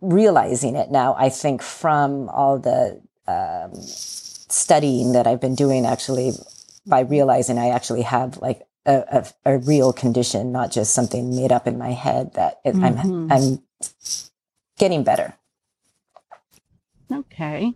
realizing 0.01 0.75
it 0.75 0.91
now. 0.91 1.15
I 1.17 1.29
think 1.29 1.61
from 1.61 2.29
all 2.29 2.59
the 2.59 3.01
um, 3.27 3.73
studying 3.75 5.13
that 5.13 5.27
I've 5.27 5.41
been 5.41 5.55
doing, 5.55 5.85
actually, 5.85 6.31
by 6.85 7.01
realizing 7.01 7.57
I 7.57 7.69
actually 7.69 8.03
have 8.03 8.37
like 8.37 8.61
a, 8.85 9.25
a, 9.45 9.53
a 9.53 9.57
real 9.57 9.91
condition, 9.91 10.51
not 10.51 10.71
just 10.71 10.93
something 10.93 11.35
made 11.35 11.51
up 11.51 11.67
in 11.67 11.77
my 11.77 11.91
head. 11.91 12.33
That 12.35 12.59
it, 12.63 12.75
mm-hmm. 12.75 13.31
I'm 13.31 13.31
I'm 13.31 13.63
getting 14.77 15.03
better. 15.03 15.35
Okay. 17.11 17.73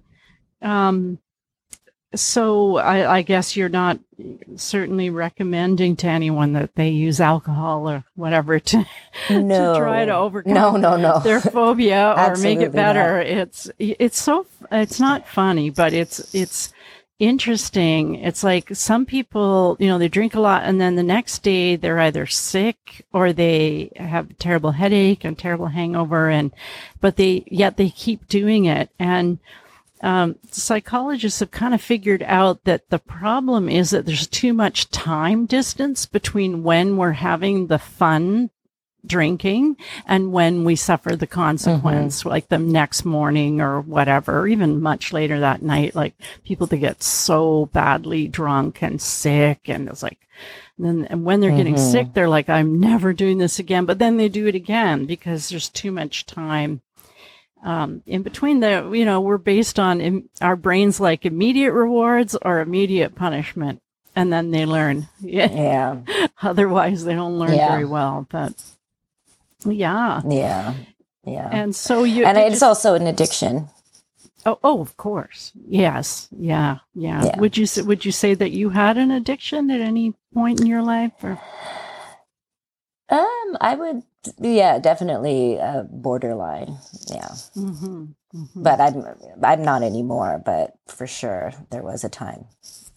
Um, 0.62 1.20
so 2.16 2.78
I, 2.78 3.18
I, 3.18 3.22
guess 3.22 3.56
you're 3.56 3.70
not 3.70 4.00
certainly 4.56 5.10
recommending 5.10 5.96
to 5.98 6.08
anyone 6.08 6.54
that 6.54 6.74
they 6.76 6.90
use 6.90 7.22
alcohol 7.22 7.88
or 7.88 8.04
whatever 8.16 8.60
to, 8.60 8.86
no. 9.30 9.74
to 9.74 9.80
try 9.80 10.06
to 10.06 10.16
overcome 10.16 10.54
no, 10.54 10.76
no, 10.76 10.98
no. 10.98 11.20
their 11.20 11.40
phobia 11.40 12.16
or 12.18 12.36
make 12.38 12.60
it 12.60 12.72
better. 12.72 13.18
Not. 13.18 13.28
It's 13.28 13.72
it's 13.78 14.22
so 14.22 14.48
it's 14.72 15.00
not 15.00 15.28
funny, 15.28 15.70
but 15.70 15.94
it's 15.94 16.34
it's 16.34 16.74
interesting. 17.20 18.16
It's 18.16 18.44
like 18.44 18.74
some 18.76 19.06
people, 19.06 19.76
you 19.80 19.88
know, 19.88 19.98
they 19.98 20.08
drink 20.08 20.34
a 20.34 20.40
lot 20.40 20.64
and 20.64 20.80
then 20.80 20.96
the 20.96 21.04
next 21.04 21.44
day 21.44 21.76
they're 21.76 22.00
either 22.00 22.26
sick 22.26 23.06
or 23.14 23.34
they 23.34 23.92
have 23.98 24.32
a 24.32 24.34
terrible 24.36 24.72
headache 24.72 25.26
and 25.26 25.38
terrible 25.38 25.68
hangover 25.68 26.30
and, 26.30 26.52
but 27.02 27.18
they, 27.18 27.44
yet 27.48 27.76
they 27.76 27.90
keep 27.90 28.28
doing 28.30 28.66
it. 28.66 28.90
And, 28.98 29.40
um, 30.02 30.36
psychologists 30.52 31.40
have 31.42 31.52
kind 31.52 31.74
of 31.74 31.82
figured 31.82 32.24
out 32.24 32.64
that 32.64 32.90
the 32.90 33.00
problem 33.00 33.68
is 33.68 33.90
that 33.90 34.06
there's 34.06 34.28
too 34.28 34.54
much 34.54 34.90
time 34.90 35.46
distance 35.46 36.06
between 36.06 36.64
when 36.64 36.98
we're 36.98 37.12
having 37.14 37.68
the 37.68 37.80
fun 37.80 38.50
drinking 39.06 39.78
and 40.06 40.32
when 40.32 40.64
we 40.64 40.76
suffer 40.76 41.16
the 41.16 41.28
consequence, 41.28 42.20
mm-hmm. 42.20 42.30
like 42.30 42.50
the 42.50 42.60
next 42.60 43.06
morning 43.06 43.62
or 43.62 43.82
whatever, 43.82 44.48
even 44.48 44.82
much 44.82 45.14
later 45.14 45.40
that 45.40 45.62
night, 45.62 45.96
like 45.96 46.14
people 46.44 46.68
that 46.68 46.78
get 46.78 47.02
so 47.04 47.68
badly 47.68 48.28
drunk 48.28 48.82
and 48.82 49.02
sick 49.02 49.70
and 49.70 49.88
it's 49.88 50.04
like, 50.04 50.20
and 50.78 50.86
then 50.86 51.06
and 51.10 51.26
when 51.26 51.40
they're 51.42 51.50
mm-hmm. 51.50 51.58
getting 51.58 51.78
sick, 51.78 52.14
they're 52.14 52.30
like, 52.30 52.48
I'm 52.50 52.80
never 52.80 53.12
doing 53.12 53.38
this 53.38 53.60
again. 53.60 53.86
But 53.86 54.00
then 54.00 54.16
they 54.18 54.30
do 54.30 54.48
it 54.48 54.56
again 54.56 55.06
because 55.06 55.50
there's 55.50 55.68
too 55.68 55.92
much 55.92 56.26
time. 56.26 56.82
Um, 57.64 58.04
in 58.06 58.24
between 58.24 58.62
the, 58.62 58.90
you 58.94 59.06
know, 59.06 59.20
we're 59.22 59.38
based 59.38 59.80
on 59.80 60.02
Im- 60.02 60.30
our 60.42 60.56
brains 60.56 61.00
like 61.00 61.26
immediate 61.26 61.74
rewards 61.74 62.36
or 62.42 62.60
immediate 62.60 63.16
punishment. 63.16 63.82
And 64.16 64.34
then 64.34 64.52
they 64.52 64.66
learn. 64.66 65.08
Yeah. 65.22 65.52
yeah. 65.52 66.28
Otherwise, 66.42 67.06
they 67.06 67.14
don't 67.14 67.38
learn 67.38 67.54
yeah. 67.54 67.70
very 67.70 67.86
well. 67.86 68.28
But 68.30 68.54
yeah. 69.66 70.22
Yeah. 70.28 70.74
Yeah. 71.26 71.50
And 71.52 71.76
so 71.76 72.04
you 72.04 72.26
And 72.26 72.38
it's 72.38 72.64
also 72.64 72.96
an 72.96 73.08
addiction. 73.08 73.70
Oh, 74.46 74.58
oh, 74.64 74.82
of 74.82 74.96
course. 74.98 75.52
Yes. 75.68 76.30
Yeah, 76.32 76.80
yeah. 76.96 77.26
Yeah. 77.26 77.40
Would 77.40 77.58
you 77.58 77.66
say, 77.66 77.82
would 77.82 78.06
you 78.06 78.12
say 78.12 78.34
that 78.34 78.52
you 78.52 78.70
had 78.70 78.98
an 78.98 79.12
addiction 79.12 79.70
at 79.70 79.82
any 79.82 80.14
point 80.34 80.62
in 80.62 80.66
your 80.66 80.82
life 80.82 81.12
or 81.22 81.40
um, 83.10 83.58
I 83.62 83.76
would, 83.76 84.04
yeah, 84.40 84.80
definitely 84.80 85.60
uh, 85.60 85.84
borderline. 85.84 86.78
Yeah, 87.08 87.30
mm-hmm, 87.56 88.06
mm-hmm. 88.36 88.64
but 88.64 88.80
I'm 88.80 89.04
I'm 89.44 89.64
not 89.64 89.84
anymore. 89.84 90.42
But 90.44 90.74
for 90.88 91.08
sure, 91.08 91.54
there 91.72 91.84
was 91.84 92.04
a 92.04 92.10
time. 92.10 92.46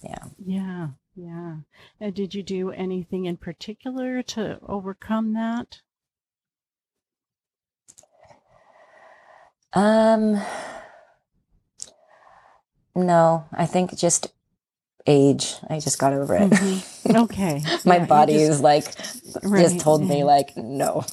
Yeah. 0.03 0.25
Yeah. 0.45 0.89
Yeah. 1.15 1.57
Uh, 2.01 2.11
did 2.11 2.35
you 2.35 2.43
do 2.43 2.71
anything 2.71 3.27
in 3.27 3.37
particular 3.37 4.23
to 4.23 4.59
overcome 4.67 5.35
that? 5.35 5.81
Um, 9.75 10.41
no, 12.95 13.47
I 13.53 13.67
think 13.67 13.97
just 13.97 14.33
age. 15.07 15.55
I 15.69 15.81
just 15.81 15.99
got 15.99 16.13
over 16.13 16.35
it. 16.35 16.51
Mm-hmm. 16.51 17.17
Okay. 17.17 17.63
My 17.85 17.99
yeah, 17.99 18.07
body 18.07 18.35
just, 18.35 18.51
is 18.51 18.61
like 18.61 18.85
right, 19.43 19.63
just 19.63 19.81
told 19.81 20.03
yeah. 20.03 20.09
me 20.09 20.25
like 20.25 20.57
no. 20.57 21.05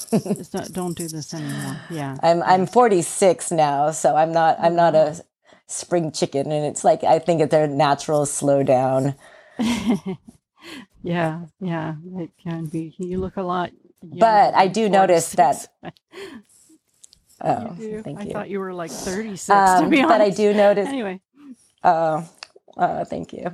not, 0.53 0.71
don't 0.71 0.97
do 0.97 1.07
this 1.07 1.33
anymore. 1.33 1.77
Yeah. 1.89 2.17
I'm 2.23 2.43
I'm 2.43 2.67
46 2.67 3.51
now, 3.51 3.91
so 3.91 4.15
I'm 4.15 4.31
not 4.31 4.57
I'm 4.59 4.75
not 4.75 4.95
a 4.95 5.23
spring 5.67 6.11
chicken 6.11 6.51
and 6.51 6.65
it's 6.65 6.83
like 6.83 7.03
I 7.03 7.19
think 7.19 7.41
it's 7.41 7.51
their 7.51 7.67
natural 7.67 8.25
slowdown. 8.25 9.15
yeah, 11.03 11.45
yeah, 11.59 11.95
it 12.17 12.31
can 12.41 12.65
be. 12.67 12.95
You 12.97 13.19
look 13.19 13.37
a 13.37 13.43
lot 13.43 13.71
But 14.01 14.53
I 14.55 14.67
do 14.67 14.87
46. 14.87 14.91
notice 14.91 15.29
that 15.31 15.67
Oh, 17.41 17.75
thank 17.77 17.79
you. 17.79 18.03
I 18.17 18.25
thought 18.31 18.49
you 18.49 18.59
were 18.59 18.73
like 18.73 18.91
36 18.91 19.49
um, 19.49 19.83
to 19.83 19.89
be 19.89 20.01
honest. 20.01 20.09
But 20.09 20.21
I 20.21 20.29
do 20.29 20.53
notice. 20.53 20.87
Anyway. 20.87 21.21
Uh, 21.83 22.23
uh, 22.77 23.05
thank 23.05 23.33
you. 23.33 23.51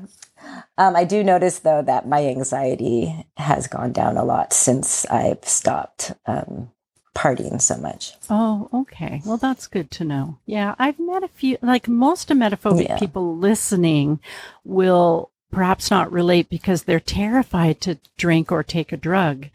Um, 0.78 0.96
I 0.96 1.04
do 1.04 1.24
notice 1.24 1.60
though 1.60 1.82
that 1.84 2.08
my 2.08 2.26
anxiety 2.26 3.26
has 3.38 3.68
gone 3.68 3.92
down 3.92 4.18
a 4.18 4.24
lot 4.24 4.54
since 4.54 5.06
I've 5.08 5.48
stopped 5.48 6.14
um, 6.26 6.72
partying 7.16 7.62
so 7.62 7.78
much. 7.78 8.14
Oh, 8.30 8.70
okay. 8.74 9.22
Well, 9.26 9.38
that's 9.38 9.68
good 9.68 9.90
to 9.92 10.04
know. 10.04 10.38
Yeah, 10.46 10.76
I've 10.78 11.00
met 11.00 11.24
a 11.24 11.30
few, 11.30 11.58
like 11.62 11.88
most 11.88 12.30
emetophobic 12.30 12.90
yeah. 12.90 13.00
people 13.00 13.38
listening 13.38 14.20
will 14.64 15.32
perhaps 15.52 15.90
not 15.90 16.12
relate 16.12 16.50
because 16.50 16.84
they're 16.84 17.00
terrified 17.00 17.80
to 17.80 17.98
drink 18.18 18.52
or 18.52 18.62
take 18.62 18.92
a 18.92 18.98
drug, 18.98 19.48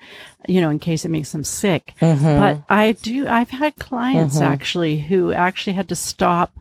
you 0.48 0.60
know, 0.60 0.70
in 0.70 0.78
case 0.78 1.04
it 1.04 1.10
makes 1.10 1.32
them 1.32 1.44
sick. 1.44 1.92
Mm-hmm. 2.00 2.24
But 2.24 2.62
I 2.70 2.92
do, 2.92 3.28
I've 3.28 3.50
had 3.50 3.76
clients 3.76 4.36
mm-hmm. 4.36 4.52
actually 4.52 5.00
who 5.00 5.32
actually 5.32 5.74
had 5.74 5.90
to 5.90 5.96
stop 5.96 6.52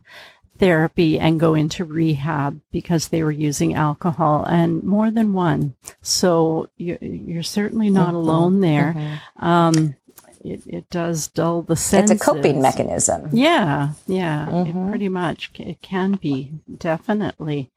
therapy 0.59 1.17
and 1.17 1.39
go 1.39 1.55
into 1.55 1.85
rehab 1.85 2.59
because 2.71 3.07
they 3.07 3.23
were 3.23 3.31
using 3.31 3.73
alcohol 3.73 4.43
and 4.45 4.83
more 4.83 5.09
than 5.09 5.33
one. 5.33 5.75
So 6.01 6.69
you, 6.77 6.97
are 7.37 7.43
certainly 7.43 7.89
not 7.89 8.07
mm-hmm. 8.07 8.15
alone 8.15 8.59
there. 8.61 8.93
Mm-hmm. 8.95 9.45
Um, 9.45 9.95
it, 10.43 10.61
it 10.67 10.89
does 10.89 11.27
dull 11.27 11.63
the 11.63 11.75
senses. 11.75 12.11
It's 12.11 12.21
a 12.21 12.25
coping 12.25 12.61
mechanism. 12.61 13.29
Yeah, 13.33 13.91
yeah, 14.07 14.47
mm-hmm. 14.49 14.87
it 14.87 14.89
pretty 14.89 15.09
much 15.09 15.51
it 15.55 15.81
can 15.81 16.13
be 16.13 16.51
definitely. 16.77 17.71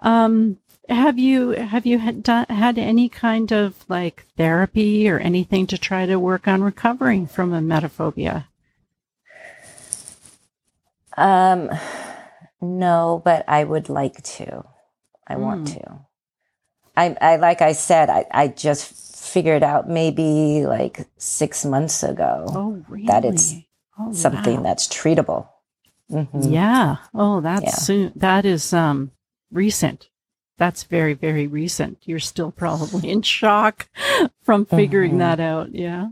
Um, 0.00 0.58
have 0.88 1.18
you 1.18 1.50
have 1.50 1.86
you 1.86 1.98
had, 1.98 2.22
done, 2.22 2.46
had 2.48 2.78
any 2.78 3.08
kind 3.08 3.52
of 3.52 3.84
like 3.88 4.26
therapy 4.36 5.08
or 5.08 5.18
anything 5.18 5.66
to 5.68 5.78
try 5.78 6.06
to 6.06 6.18
work 6.18 6.48
on 6.48 6.62
recovering 6.62 7.26
from 7.26 7.52
emetophobia? 7.52 8.44
Um, 11.16 11.70
no, 12.60 13.22
but 13.24 13.44
I 13.48 13.64
would 13.64 13.88
like 13.88 14.22
to. 14.22 14.64
I 15.26 15.34
mm. 15.34 15.40
want 15.40 15.68
hmm. 15.68 15.78
to. 15.78 15.98
I, 16.96 17.16
I 17.20 17.36
like 17.36 17.62
I 17.62 17.72
said, 17.72 18.10
I, 18.10 18.26
I 18.30 18.48
just 18.48 19.16
figured 19.16 19.62
out 19.62 19.88
maybe 19.88 20.66
like 20.66 21.06
six 21.16 21.64
months 21.64 22.02
ago 22.02 22.46
oh, 22.48 22.84
really? 22.88 23.06
that 23.06 23.24
it's 23.24 23.54
oh, 23.98 24.12
something 24.12 24.56
wow. 24.56 24.62
that's 24.62 24.88
treatable. 24.88 25.48
Mm-hmm. 26.10 26.52
Yeah. 26.52 26.96
Oh, 27.14 27.40
that's 27.40 27.62
yeah. 27.62 27.70
soon. 27.70 28.12
That 28.16 28.44
is 28.44 28.72
um 28.72 29.12
recent. 29.50 30.08
That's 30.58 30.82
very 30.82 31.14
very 31.14 31.46
recent. 31.46 31.98
You're 32.04 32.18
still 32.18 32.50
probably 32.50 33.08
in 33.08 33.22
shock 33.22 33.88
from 34.42 34.66
figuring 34.66 35.12
mm-hmm. 35.12 35.18
that 35.20 35.40
out. 35.40 35.74
Yeah. 35.74 36.08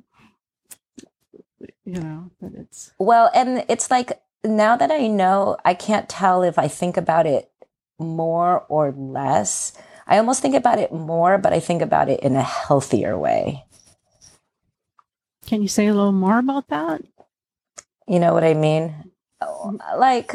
You 1.85 2.00
know, 2.00 2.31
but 2.40 2.52
it's 2.55 2.93
well, 2.99 3.31
and 3.35 3.64
it's 3.69 3.90
like 3.90 4.21
now 4.45 4.76
that 4.76 4.90
I 4.90 5.07
know, 5.07 5.57
I 5.64 5.75
can't 5.75 6.09
tell 6.09 6.42
if 6.42 6.59
I 6.59 6.68
think 6.68 6.97
about 6.97 7.26
it 7.26 7.50
more 7.99 8.64
or 8.68 8.92
less. 8.92 9.73
I 10.07 10.18
almost 10.18 10.40
think 10.40 10.54
about 10.54 10.78
it 10.78 10.92
more, 10.92 11.38
but 11.38 11.52
I 11.52 11.61
think 11.61 11.83
about 11.83 12.09
it 12.09 12.21
in 12.21 12.37
a 12.37 12.42
healthier 12.42 13.18
way. 13.18 13.64
Can 15.47 15.62
you 15.62 15.68
say 15.68 15.87
a 15.87 15.95
little 15.95 16.12
more 16.12 16.38
about 16.38 16.68
that? 16.68 17.02
You 18.07 18.18
know 18.18 18.33
what 18.33 18.45
I 18.45 18.54
mean? 18.54 19.12
Mm-hmm. 19.42 19.99
Like 19.99 20.35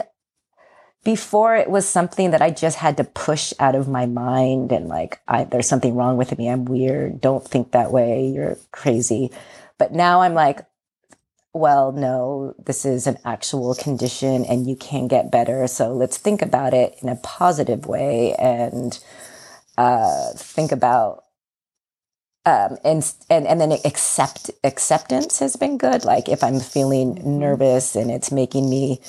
before 1.03 1.55
it 1.55 1.69
was 1.69 1.87
something 1.87 2.31
that 2.31 2.41
I 2.41 2.49
just 2.49 2.77
had 2.77 2.97
to 2.97 3.03
push 3.03 3.53
out 3.59 3.75
of 3.75 3.89
my 3.89 4.05
mind 4.05 4.71
and 4.71 4.87
like 4.87 5.19
I, 5.27 5.43
there's 5.43 5.67
something 5.67 5.95
wrong 5.95 6.17
with 6.17 6.37
me. 6.37 6.49
I'm 6.49 6.65
weird. 6.65 7.19
Don't 7.19 7.45
think 7.45 7.71
that 7.71 7.91
way. 7.91 8.27
You're 8.27 8.57
crazy. 8.71 9.31
But 9.77 9.91
now 9.91 10.21
I'm 10.21 10.33
like, 10.33 10.65
well, 11.53 11.91
no, 11.91 12.55
this 12.65 12.83
is 12.83 13.05
an 13.05 13.17
actual 13.23 13.75
condition 13.75 14.43
and 14.45 14.67
you 14.67 14.75
can 14.75 15.07
get 15.07 15.31
better. 15.31 15.67
So 15.67 15.93
let's 15.93 16.17
think 16.17 16.41
about 16.41 16.73
it 16.73 16.97
in 17.01 17.09
a 17.09 17.15
positive 17.17 17.85
way 17.85 18.33
and 18.35 18.99
uh, 19.77 20.31
think 20.35 20.71
about 20.71 21.23
um, 22.45 22.77
and 22.83 23.09
and 23.29 23.47
and 23.47 23.61
then 23.61 23.71
accept 23.85 24.51
acceptance 24.65 25.39
has 25.39 25.55
been 25.55 25.77
good. 25.77 26.03
Like 26.03 26.27
if 26.27 26.43
I'm 26.43 26.59
feeling 26.59 27.15
mm-hmm. 27.15 27.39
nervous 27.39 27.95
and 27.95 28.11
it's 28.11 28.31
making 28.31 28.69
me 28.69 28.99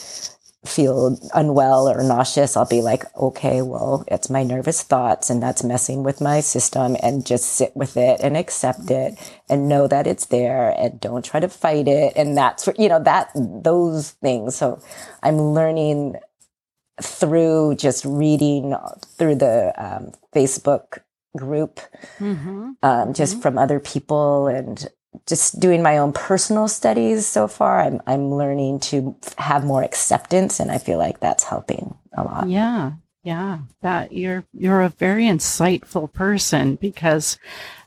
feel 0.64 1.18
unwell 1.34 1.88
or 1.88 2.02
nauseous, 2.02 2.56
I'll 2.56 2.66
be 2.66 2.80
like, 2.80 3.04
okay, 3.16 3.62
well, 3.62 4.04
it's 4.08 4.30
my 4.30 4.42
nervous 4.42 4.82
thoughts 4.82 5.30
and 5.30 5.42
that's 5.42 5.62
messing 5.62 6.02
with 6.02 6.20
my 6.20 6.40
system 6.40 6.96
and 7.02 7.26
just 7.26 7.44
sit 7.44 7.76
with 7.76 7.96
it 7.96 8.20
and 8.20 8.36
accept 8.36 8.90
it 8.90 9.18
and 9.48 9.68
know 9.68 9.86
that 9.86 10.06
it's 10.06 10.26
there 10.26 10.74
and 10.78 11.00
don't 11.00 11.24
try 11.24 11.40
to 11.40 11.48
fight 11.48 11.88
it. 11.88 12.14
And 12.16 12.36
that's, 12.36 12.68
you 12.78 12.88
know, 12.88 13.02
that, 13.02 13.30
those 13.34 14.12
things. 14.12 14.56
So 14.56 14.80
I'm 15.22 15.38
learning 15.38 16.16
through 17.02 17.76
just 17.76 18.04
reading 18.04 18.74
through 19.18 19.36
the 19.36 19.72
um, 19.76 20.12
Facebook 20.34 21.00
group, 21.36 21.80
mm-hmm. 22.18 22.72
Um, 22.82 23.12
just 23.12 23.34
mm-hmm. 23.34 23.42
from 23.42 23.58
other 23.58 23.80
people 23.80 24.46
and 24.46 24.86
just 25.26 25.60
doing 25.60 25.82
my 25.82 25.98
own 25.98 26.12
personal 26.12 26.68
studies 26.68 27.26
so 27.26 27.48
far, 27.48 27.80
I'm 27.80 28.00
I'm 28.06 28.34
learning 28.34 28.80
to 28.80 29.16
have 29.38 29.64
more 29.64 29.82
acceptance, 29.82 30.60
and 30.60 30.70
I 30.70 30.78
feel 30.78 30.98
like 30.98 31.20
that's 31.20 31.44
helping 31.44 31.96
a 32.16 32.24
lot. 32.24 32.48
Yeah, 32.48 32.92
yeah, 33.22 33.58
that 33.80 34.12
you're 34.12 34.44
you're 34.52 34.82
a 34.82 34.90
very 34.90 35.24
insightful 35.24 36.12
person 36.12 36.76
because 36.76 37.38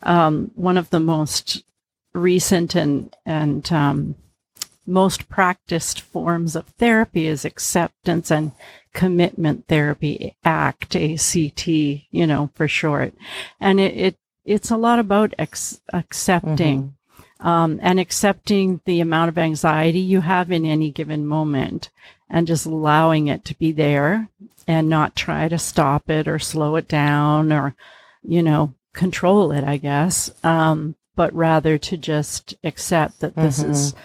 um, 0.04 0.52
one 0.56 0.78
of 0.78 0.90
the 0.90 1.00
most 1.00 1.64
recent 2.14 2.76
and 2.76 3.16
and 3.26 3.72
um, 3.72 4.16
most 4.86 5.30
practiced 5.30 6.02
forms 6.02 6.56
of 6.56 6.66
therapy 6.80 7.28
is 7.28 7.46
acceptance 7.46 8.32
and 8.32 8.52
commitment 8.94 9.68
therapy, 9.68 10.36
ACT, 10.44 10.96
ACT, 10.96 11.68
you 11.68 12.26
know, 12.26 12.50
for 12.56 12.68
short. 12.68 13.14
And 13.60 13.80
it, 13.80 13.96
it 13.96 14.16
it's 14.44 14.72
a 14.72 14.78
lot 14.78 14.98
about 14.98 15.36
ex- 15.38 15.82
accepting. 15.94 16.80
Mm-hmm. 16.80 16.97
Um, 17.40 17.80
and 17.84 18.00
accepting 18.00 18.82
the 18.86 19.00
amount 19.00 19.30
of 19.30 19.38
anxiety 19.38 20.00
you 20.00 20.22
have 20.22 20.52
in 20.52 20.66
any 20.66 20.90
given 20.90 21.28
moment 21.28 21.92
and 22.30 22.48
just 22.48 22.66
allowing 22.66 23.28
it 23.28 23.46
to 23.46 23.58
be 23.58 23.72
there 23.72 24.30
and 24.68 24.90
not 24.90 25.16
try 25.16 25.48
to 25.48 25.58
stop 25.58 26.10
it 26.10 26.28
or 26.28 26.40
slow 26.40 26.76
it 26.76 26.88
down 26.88 27.54
or, 27.54 27.76
you 28.24 28.42
know, 28.42 28.74
control 28.94 29.52
it, 29.52 29.64
I 29.64 29.78
guess. 29.78 30.32
Um, 30.44 30.96
but 31.16 31.34
rather 31.34 31.78
to 31.78 31.98
just 31.98 32.56
accept 32.64 33.20
that 33.22 33.36
this 33.36 33.60
mm-hmm. 33.60 33.72
is, 33.72 33.96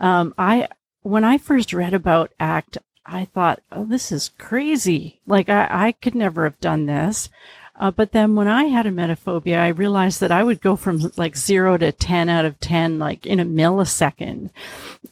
um, 0.00 0.34
I, 0.38 0.68
when 1.02 1.24
I 1.24 1.38
first 1.38 1.72
read 1.72 1.92
about 1.92 2.32
ACT, 2.40 2.78
I 3.04 3.26
thought, 3.26 3.62
oh, 3.70 3.84
this 3.84 4.10
is 4.10 4.30
crazy. 4.38 5.20
Like 5.26 5.48
I, 5.48 5.68
I 5.70 5.92
could 5.92 6.14
never 6.14 6.44
have 6.44 6.60
done 6.60 6.86
this. 6.86 7.28
Uh, 7.78 7.90
but 7.90 8.12
then 8.12 8.34
when 8.34 8.48
I 8.48 8.64
had 8.64 8.86
a 8.86 8.90
emetophobia, 8.90 9.58
I 9.58 9.68
realized 9.68 10.20
that 10.20 10.32
I 10.32 10.42
would 10.42 10.62
go 10.62 10.76
from 10.76 11.12
like 11.16 11.36
zero 11.36 11.76
to 11.76 11.92
10 11.92 12.28
out 12.28 12.46
of 12.46 12.58
10, 12.58 12.98
like 12.98 13.26
in 13.26 13.38
a 13.38 13.44
millisecond. 13.44 14.50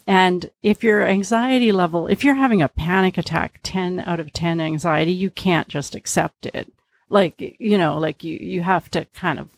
And 0.06 0.50
if 0.62 0.83
your 0.83 1.06
anxiety 1.06 1.73
level, 1.73 2.06
if 2.06 2.25
you're 2.25 2.35
having 2.35 2.62
a 2.62 2.68
panic 2.68 3.18
attack, 3.18 3.61
10 3.62 4.00
out 4.00 4.18
of 4.18 4.33
10 4.33 4.61
anxiety, 4.61 5.12
you 5.12 5.30
can't 5.30 5.68
just 5.68 5.94
accept 5.94 6.47
it. 6.47 6.73
Like, 7.11 7.35
you 7.59 7.76
know, 7.76 7.99
like 7.99 8.25
you, 8.25 8.38
you 8.40 8.62
have 8.62 8.90
to 8.92 9.04
kind 9.14 9.38
of 9.38 9.50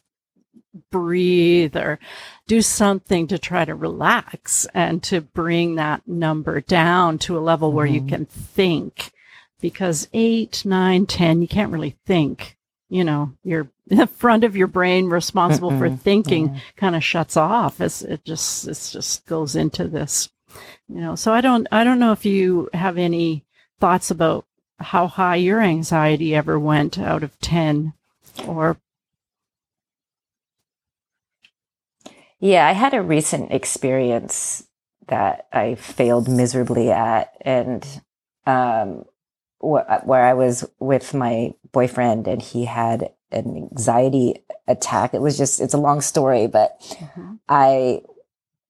breathe 0.90 1.76
or 1.76 1.98
do 2.48 2.60
something 2.60 3.28
to 3.28 3.38
try 3.38 3.64
to 3.64 3.74
relax 3.74 4.66
and 4.74 5.02
to 5.04 5.20
bring 5.20 5.76
that 5.76 6.06
number 6.08 6.60
down 6.60 7.18
to 7.18 7.38
a 7.38 7.40
level 7.40 7.68
mm-hmm. 7.68 7.76
where 7.76 7.86
you 7.86 8.00
mm-hmm. 8.00 8.08
can 8.08 8.26
think 8.26 9.12
because 9.60 10.08
eight, 10.12 10.64
nine, 10.64 11.06
ten, 11.06 11.40
you 11.40 11.48
can't 11.48 11.72
really 11.72 11.96
think 12.04 12.55
you 12.88 13.04
know, 13.04 13.32
your 13.42 13.68
the 13.86 14.06
front 14.06 14.44
of 14.44 14.56
your 14.56 14.66
brain 14.66 15.06
responsible 15.06 15.70
for 15.78 15.88
thinking 15.90 16.60
kind 16.76 16.96
of 16.96 17.04
shuts 17.04 17.36
off 17.36 17.80
as 17.80 18.02
it 18.02 18.24
just 18.24 18.66
it 18.66 18.90
just 18.92 19.26
goes 19.26 19.56
into 19.56 19.86
this. 19.88 20.28
You 20.88 21.00
know, 21.00 21.14
so 21.14 21.32
I 21.32 21.40
don't 21.40 21.66
I 21.70 21.84
don't 21.84 21.98
know 21.98 22.12
if 22.12 22.24
you 22.24 22.68
have 22.72 22.98
any 22.98 23.44
thoughts 23.78 24.10
about 24.10 24.46
how 24.78 25.06
high 25.06 25.36
your 25.36 25.60
anxiety 25.60 26.34
ever 26.34 26.58
went 26.58 26.98
out 26.98 27.22
of 27.22 27.38
10 27.40 27.94
or 28.46 28.76
Yeah, 32.38 32.66
I 32.66 32.72
had 32.72 32.92
a 32.92 33.02
recent 33.02 33.52
experience 33.52 34.66
that 35.08 35.46
I 35.52 35.76
failed 35.76 36.28
miserably 36.28 36.90
at 36.90 37.32
and 37.40 37.86
um 38.46 39.04
where 39.60 40.24
I 40.24 40.34
was 40.34 40.64
with 40.78 41.14
my 41.14 41.54
boyfriend 41.76 42.26
and 42.26 42.40
he 42.40 42.64
had 42.64 43.12
an 43.30 43.54
anxiety 43.54 44.42
attack. 44.66 45.12
It 45.12 45.20
was 45.20 45.36
just, 45.36 45.60
it's 45.60 45.74
a 45.74 45.78
long 45.88 46.00
story, 46.00 46.46
but 46.46 46.80
mm-hmm. 46.80 47.34
I 47.50 48.00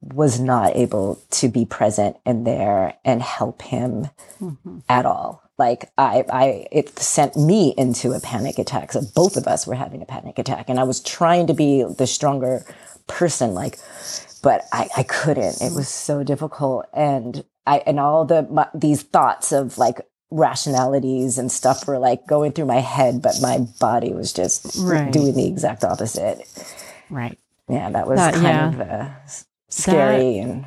was 0.00 0.40
not 0.40 0.74
able 0.74 1.22
to 1.30 1.48
be 1.48 1.64
present 1.64 2.16
and 2.26 2.44
there 2.44 2.94
and 3.04 3.22
help 3.22 3.62
him 3.62 4.08
mm-hmm. 4.40 4.78
at 4.88 5.06
all. 5.06 5.30
Like 5.56 5.88
I, 5.96 6.24
I, 6.32 6.66
it 6.72 6.98
sent 6.98 7.36
me 7.36 7.74
into 7.78 8.10
a 8.12 8.18
panic 8.18 8.58
attack. 8.58 8.90
So 8.90 9.02
both 9.14 9.36
of 9.36 9.46
us 9.46 9.68
were 9.68 9.76
having 9.76 10.02
a 10.02 10.06
panic 10.06 10.36
attack 10.40 10.68
and 10.68 10.80
I 10.80 10.82
was 10.82 11.00
trying 11.00 11.46
to 11.46 11.54
be 11.54 11.84
the 11.84 12.08
stronger 12.08 12.64
person, 13.06 13.54
like, 13.54 13.78
but 14.42 14.62
I, 14.72 14.88
I 14.96 15.04
couldn't. 15.04 15.62
It 15.62 15.74
was 15.74 15.88
so 15.88 16.24
difficult. 16.24 16.86
And 16.92 17.44
I, 17.66 17.84
and 17.86 18.00
all 18.00 18.24
the, 18.24 18.42
my, 18.50 18.66
these 18.74 19.02
thoughts 19.02 19.52
of 19.52 19.78
like, 19.78 20.00
rationalities 20.36 21.38
and 21.38 21.50
stuff 21.50 21.86
were 21.86 21.98
like 21.98 22.26
going 22.26 22.52
through 22.52 22.66
my 22.66 22.80
head, 22.80 23.22
but 23.22 23.34
my 23.40 23.58
body 23.80 24.12
was 24.12 24.32
just 24.32 24.76
right. 24.80 25.12
doing 25.12 25.34
the 25.34 25.46
exact 25.46 25.84
opposite. 25.84 26.40
Right. 27.10 27.38
Yeah, 27.68 27.90
that 27.90 28.06
was 28.06 28.18
that, 28.18 28.34
kind 28.34 28.44
yeah. 28.44 28.68
of 28.68 28.80
uh, 28.80 29.10
scary 29.68 30.34
that, 30.34 30.40
and. 30.40 30.66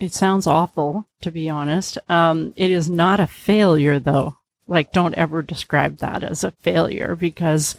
It 0.00 0.14
sounds 0.14 0.46
awful, 0.46 1.06
to 1.22 1.32
be 1.32 1.48
honest. 1.48 1.98
Um, 2.08 2.52
it 2.56 2.70
is 2.70 2.88
not 2.88 3.20
a 3.20 3.26
failure, 3.26 3.98
though. 3.98 4.36
Like, 4.68 4.92
don't 4.92 5.14
ever 5.14 5.42
describe 5.42 5.98
that 5.98 6.22
as 6.22 6.44
a 6.44 6.52
failure 6.62 7.16
because 7.16 7.76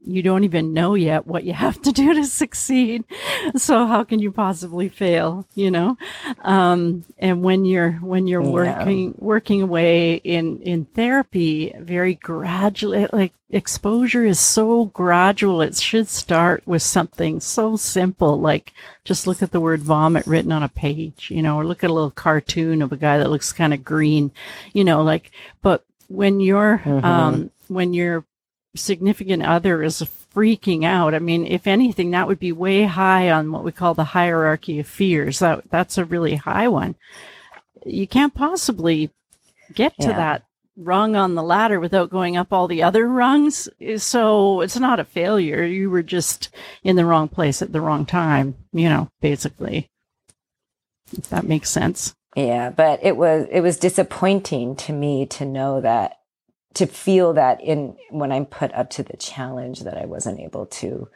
you 0.00 0.22
don't 0.22 0.44
even 0.44 0.72
know 0.72 0.94
yet 0.94 1.26
what 1.26 1.44
you 1.44 1.52
have 1.52 1.82
to 1.82 1.92
do 1.92 2.14
to 2.14 2.24
succeed. 2.24 3.04
So 3.56 3.86
how 3.86 4.04
can 4.04 4.20
you 4.20 4.30
possibly 4.30 4.88
fail, 4.88 5.46
you 5.54 5.70
know? 5.70 5.98
Um, 6.42 7.04
and 7.18 7.42
when 7.42 7.64
you're, 7.64 7.92
when 7.92 8.26
you're 8.26 8.42
yeah. 8.42 8.50
working, 8.50 9.14
working 9.18 9.62
away 9.62 10.14
in, 10.14 10.62
in 10.62 10.84
therapy, 10.84 11.74
very 11.78 12.14
gradually, 12.14 13.06
like 13.12 13.32
exposure 13.50 14.24
is 14.24 14.38
so 14.38 14.86
gradual. 14.86 15.62
It 15.62 15.76
should 15.76 16.08
start 16.08 16.62
with 16.64 16.82
something 16.82 17.40
so 17.40 17.76
simple, 17.76 18.40
like 18.40 18.72
just 19.04 19.26
look 19.26 19.42
at 19.42 19.50
the 19.50 19.60
word 19.60 19.82
vomit 19.82 20.26
written 20.26 20.52
on 20.52 20.62
a 20.62 20.68
page, 20.68 21.30
you 21.30 21.42
know, 21.42 21.56
or 21.56 21.66
look 21.66 21.82
at 21.82 21.90
a 21.90 21.94
little 21.94 22.10
cartoon 22.10 22.82
of 22.82 22.92
a 22.92 22.96
guy 22.96 23.18
that 23.18 23.30
looks 23.30 23.52
kind 23.52 23.74
of 23.74 23.84
green, 23.84 24.30
you 24.72 24.84
know, 24.84 25.02
like, 25.02 25.32
but 25.60 25.84
when 26.08 26.40
you're, 26.40 26.78
mm-hmm. 26.84 27.04
um, 27.04 27.50
when 27.68 27.92
you're 27.92 28.24
significant 28.78 29.44
other 29.44 29.82
is 29.82 30.02
freaking 30.34 30.84
out. 30.84 31.14
I 31.14 31.18
mean, 31.18 31.46
if 31.46 31.66
anything, 31.66 32.10
that 32.12 32.28
would 32.28 32.38
be 32.38 32.52
way 32.52 32.84
high 32.84 33.30
on 33.30 33.52
what 33.52 33.64
we 33.64 33.72
call 33.72 33.94
the 33.94 34.04
hierarchy 34.04 34.78
of 34.80 34.86
fears. 34.86 35.40
That 35.40 35.70
that's 35.70 35.98
a 35.98 36.04
really 36.04 36.36
high 36.36 36.68
one. 36.68 36.94
You 37.84 38.06
can't 38.06 38.34
possibly 38.34 39.10
get 39.74 39.98
to 40.00 40.08
that 40.08 40.44
rung 40.76 41.16
on 41.16 41.34
the 41.34 41.42
ladder 41.42 41.80
without 41.80 42.10
going 42.10 42.36
up 42.36 42.52
all 42.52 42.68
the 42.68 42.82
other 42.82 43.06
rungs. 43.06 43.68
So 43.96 44.60
it's 44.60 44.78
not 44.78 45.00
a 45.00 45.04
failure. 45.04 45.64
You 45.64 45.90
were 45.90 46.02
just 46.02 46.50
in 46.82 46.96
the 46.96 47.04
wrong 47.04 47.28
place 47.28 47.60
at 47.62 47.72
the 47.72 47.80
wrong 47.80 48.06
time, 48.06 48.56
you 48.72 48.88
know, 48.88 49.08
basically. 49.20 49.90
If 51.16 51.28
that 51.30 51.44
makes 51.44 51.70
sense. 51.70 52.14
Yeah, 52.36 52.70
but 52.70 53.00
it 53.02 53.16
was 53.16 53.46
it 53.50 53.60
was 53.60 53.78
disappointing 53.78 54.76
to 54.76 54.92
me 54.92 55.26
to 55.26 55.44
know 55.44 55.80
that 55.80 56.17
to 56.78 56.86
feel 56.86 57.32
that 57.32 57.60
in 57.60 57.96
when 58.10 58.30
I'm 58.30 58.46
put 58.46 58.72
up 58.72 58.88
to 58.90 59.02
the 59.02 59.16
challenge 59.16 59.80
that 59.80 59.98
I 59.98 60.06
wasn't 60.06 60.38
able 60.38 60.66
to 60.66 61.08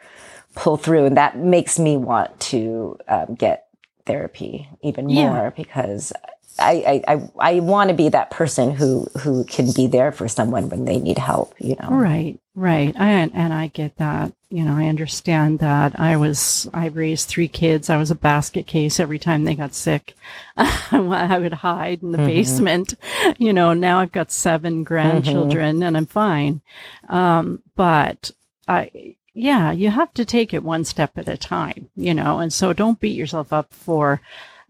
pull 0.56 0.76
through, 0.76 1.06
and 1.06 1.16
that 1.16 1.38
makes 1.38 1.78
me 1.78 1.96
want 1.96 2.38
to 2.40 2.98
um, 3.08 3.34
get 3.36 3.68
therapy 4.04 4.68
even 4.82 5.08
yeah. 5.08 5.30
more 5.30 5.54
because 5.56 6.12
I, 6.58 7.02
I, 7.08 7.14
I, 7.14 7.28
I 7.38 7.60
want 7.60 7.88
to 7.88 7.94
be 7.94 8.08
that 8.10 8.30
person 8.30 8.72
who, 8.72 9.06
who 9.20 9.44
can 9.44 9.72
be 9.72 9.86
there 9.86 10.12
for 10.12 10.28
someone 10.28 10.68
when 10.68 10.84
they 10.84 10.98
need 10.98 11.18
help, 11.18 11.54
you 11.58 11.76
know? 11.80 11.88
Right, 11.90 12.38
right. 12.54 12.94
I, 12.98 13.10
and 13.10 13.54
I 13.54 13.68
get 13.68 13.96
that. 13.96 14.32
You 14.50 14.64
know, 14.64 14.76
I 14.76 14.86
understand 14.86 15.60
that. 15.60 15.98
I 15.98 16.16
was, 16.16 16.68
I 16.74 16.86
raised 16.86 17.28
three 17.28 17.48
kids. 17.48 17.88
I 17.88 17.96
was 17.96 18.10
a 18.10 18.14
basket 18.14 18.66
case 18.66 19.00
every 19.00 19.18
time 19.18 19.44
they 19.44 19.54
got 19.54 19.74
sick. 19.74 20.14
I 20.56 21.38
would 21.40 21.54
hide 21.54 22.02
in 22.02 22.12
the 22.12 22.18
mm-hmm. 22.18 22.26
basement. 22.26 22.94
You 23.38 23.54
know, 23.54 23.72
now 23.72 24.00
I've 24.00 24.12
got 24.12 24.30
seven 24.30 24.84
grandchildren 24.84 25.76
mm-hmm. 25.76 25.82
and 25.84 25.96
I'm 25.96 26.06
fine. 26.06 26.60
Um, 27.08 27.62
but 27.76 28.30
I, 28.68 29.16
yeah, 29.32 29.72
you 29.72 29.88
have 29.88 30.12
to 30.14 30.26
take 30.26 30.52
it 30.52 30.62
one 30.62 30.84
step 30.84 31.16
at 31.16 31.28
a 31.28 31.38
time, 31.38 31.88
you 31.96 32.12
know, 32.12 32.38
and 32.40 32.52
so 32.52 32.74
don't 32.74 33.00
beat 33.00 33.16
yourself 33.16 33.52
up 33.54 33.72
for, 33.72 34.20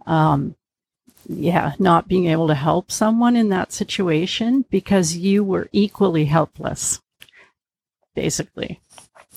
um, 0.07 0.55
yeah, 1.29 1.73
not 1.79 2.09
being 2.09 2.27
able 2.27 2.49
to 2.49 2.55
help 2.55 2.91
someone 2.91 3.37
in 3.37 3.49
that 3.51 3.73
situation 3.73 4.65
because 4.71 5.17
you 5.17 5.45
were 5.45 5.69
equally 5.73 6.27
helpless, 6.27 7.01
basically. 8.15 8.81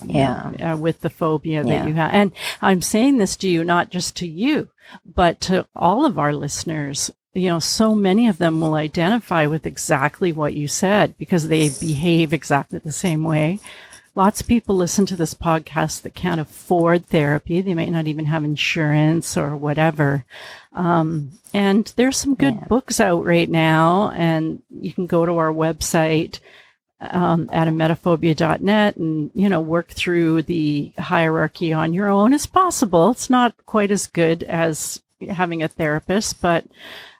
Yeah. 0.04 0.52
Uh, 0.74 0.78
with 0.78 1.02
the 1.02 1.10
phobia 1.10 1.64
that 1.64 1.70
yeah. 1.70 1.88
you 1.88 1.94
have. 1.94 2.14
And 2.14 2.34
I'm 2.62 2.82
saying 2.82 3.18
this 3.18 3.38
to 3.38 3.48
you, 3.48 3.64
not 3.64 3.92
just 3.92 4.18
to 4.18 4.28
you, 4.28 4.70
but 5.06 5.40
to 5.42 5.68
all 5.74 6.06
of 6.06 6.20
our 6.20 6.34
listeners. 6.34 7.12
You 7.34 7.50
know, 7.50 7.60
so 7.60 7.96
many 7.96 8.28
of 8.28 8.38
them 8.38 8.60
will 8.60 8.76
identify 8.76 9.46
with 9.46 9.66
exactly 9.66 10.34
what 10.34 10.54
you 10.54 10.68
said 10.68 11.18
because 11.18 11.48
they 11.48 11.70
behave 11.70 12.34
exactly 12.34 12.80
the 12.80 12.92
same 12.92 13.24
way. 13.24 13.60
Lots 14.16 14.40
of 14.40 14.48
people 14.48 14.78
listen 14.78 15.06
to 15.08 15.18
this 15.18 15.34
podcast 15.34 16.02
that 16.02 16.16
can't 16.16 16.40
afford 16.40 17.06
therapy. 17.06 17.62
They 17.62 17.74
might 17.74 17.92
not 17.92 18.08
even 18.08 18.26
have 18.26 18.46
insurance 18.46 19.36
or 19.36 19.58
whatever. 19.58 20.24
Um, 20.72 21.32
and 21.54 21.92
there's 21.98 22.16
some 22.16 22.34
good 22.34 22.56
yeah. 22.56 22.66
books 22.68 23.02
out 23.02 23.26
right 23.26 23.50
now, 23.50 24.12
and 24.12 24.62
you 24.70 24.94
can 24.94 25.06
go 25.06 25.26
to 25.26 25.38
our 25.38 25.52
website 25.52 26.40
um, 27.02 27.50
at 27.52 27.68
emetophobia.net 27.68 28.96
and 28.96 29.32
you 29.34 29.50
know 29.50 29.60
work 29.60 29.90
through 29.90 30.44
the 30.44 30.94
hierarchy 30.98 31.74
on 31.74 31.94
your 31.94 32.08
own 32.08 32.34
as 32.34 32.46
possible. 32.46 33.12
It's 33.12 33.30
not 33.30 33.54
quite 33.66 33.92
as 33.92 34.08
good 34.08 34.44
as 34.44 35.02
having 35.30 35.62
a 35.62 35.68
therapist, 35.68 36.42
but 36.42 36.66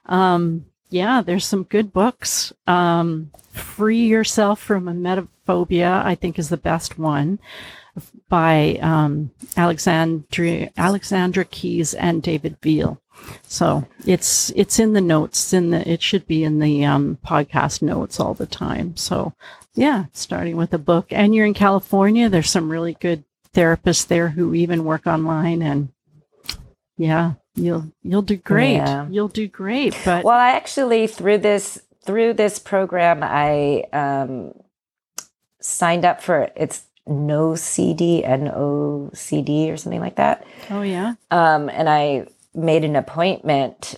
um, 0.06 0.64
yeah, 0.96 1.22
there's 1.22 1.46
some 1.46 1.64
good 1.64 1.92
books. 1.92 2.52
Um, 2.66 3.30
Free 3.52 4.06
Yourself 4.06 4.60
from 4.60 4.88
a 4.88 4.92
Emetophobia, 4.92 6.04
I 6.04 6.14
think, 6.14 6.38
is 6.38 6.48
the 6.48 6.56
best 6.56 6.98
one. 6.98 7.38
by 8.28 8.78
um, 8.82 9.30
Alexandra 9.56 10.70
Alexandra 10.76 11.44
Keyes 11.44 11.94
and 11.94 12.22
David 12.22 12.60
Veale. 12.60 12.98
So 13.42 13.86
it's 14.06 14.50
it's 14.54 14.78
in 14.78 14.92
the 14.92 15.00
notes. 15.00 15.52
In 15.52 15.70
the 15.70 15.88
it 15.88 16.02
should 16.02 16.26
be 16.26 16.44
in 16.44 16.58
the 16.58 16.84
um, 16.84 17.18
podcast 17.24 17.82
notes 17.82 18.20
all 18.20 18.34
the 18.34 18.46
time. 18.46 18.96
So 18.96 19.32
yeah, 19.74 20.06
starting 20.12 20.56
with 20.56 20.72
a 20.74 20.78
book. 20.78 21.06
And 21.10 21.34
you're 21.34 21.46
in 21.46 21.54
California. 21.54 22.28
There's 22.28 22.50
some 22.50 22.70
really 22.70 22.96
good 23.00 23.24
therapists 23.54 24.06
there 24.06 24.30
who 24.30 24.54
even 24.54 24.84
work 24.84 25.06
online. 25.06 25.62
And 25.62 25.90
yeah, 26.98 27.34
you'll 27.56 27.90
you'll 28.02 28.22
do 28.22 28.36
great. 28.36 28.76
Yeah. 28.76 29.08
You'll 29.10 29.28
do 29.28 29.48
great. 29.48 29.96
But 30.04 30.24
well, 30.24 30.38
I 30.38 30.50
actually 30.52 31.06
through 31.08 31.38
this 31.38 31.80
through 32.04 32.34
this 32.34 32.58
program, 32.58 33.20
I 33.22 33.84
um, 33.92 34.52
signed 35.60 36.04
up 36.04 36.22
for 36.22 36.50
it's 36.54 36.84
NOCD 37.08 38.24
N 38.24 38.48
O 38.54 39.10
C 39.12 39.42
D 39.42 39.70
or 39.70 39.76
something 39.76 40.00
like 40.00 40.16
that. 40.16 40.46
Oh 40.70 40.82
yeah. 40.82 41.14
Um, 41.30 41.68
and 41.68 41.88
I 41.88 42.26
made 42.54 42.84
an 42.84 42.96
appointment 42.96 43.96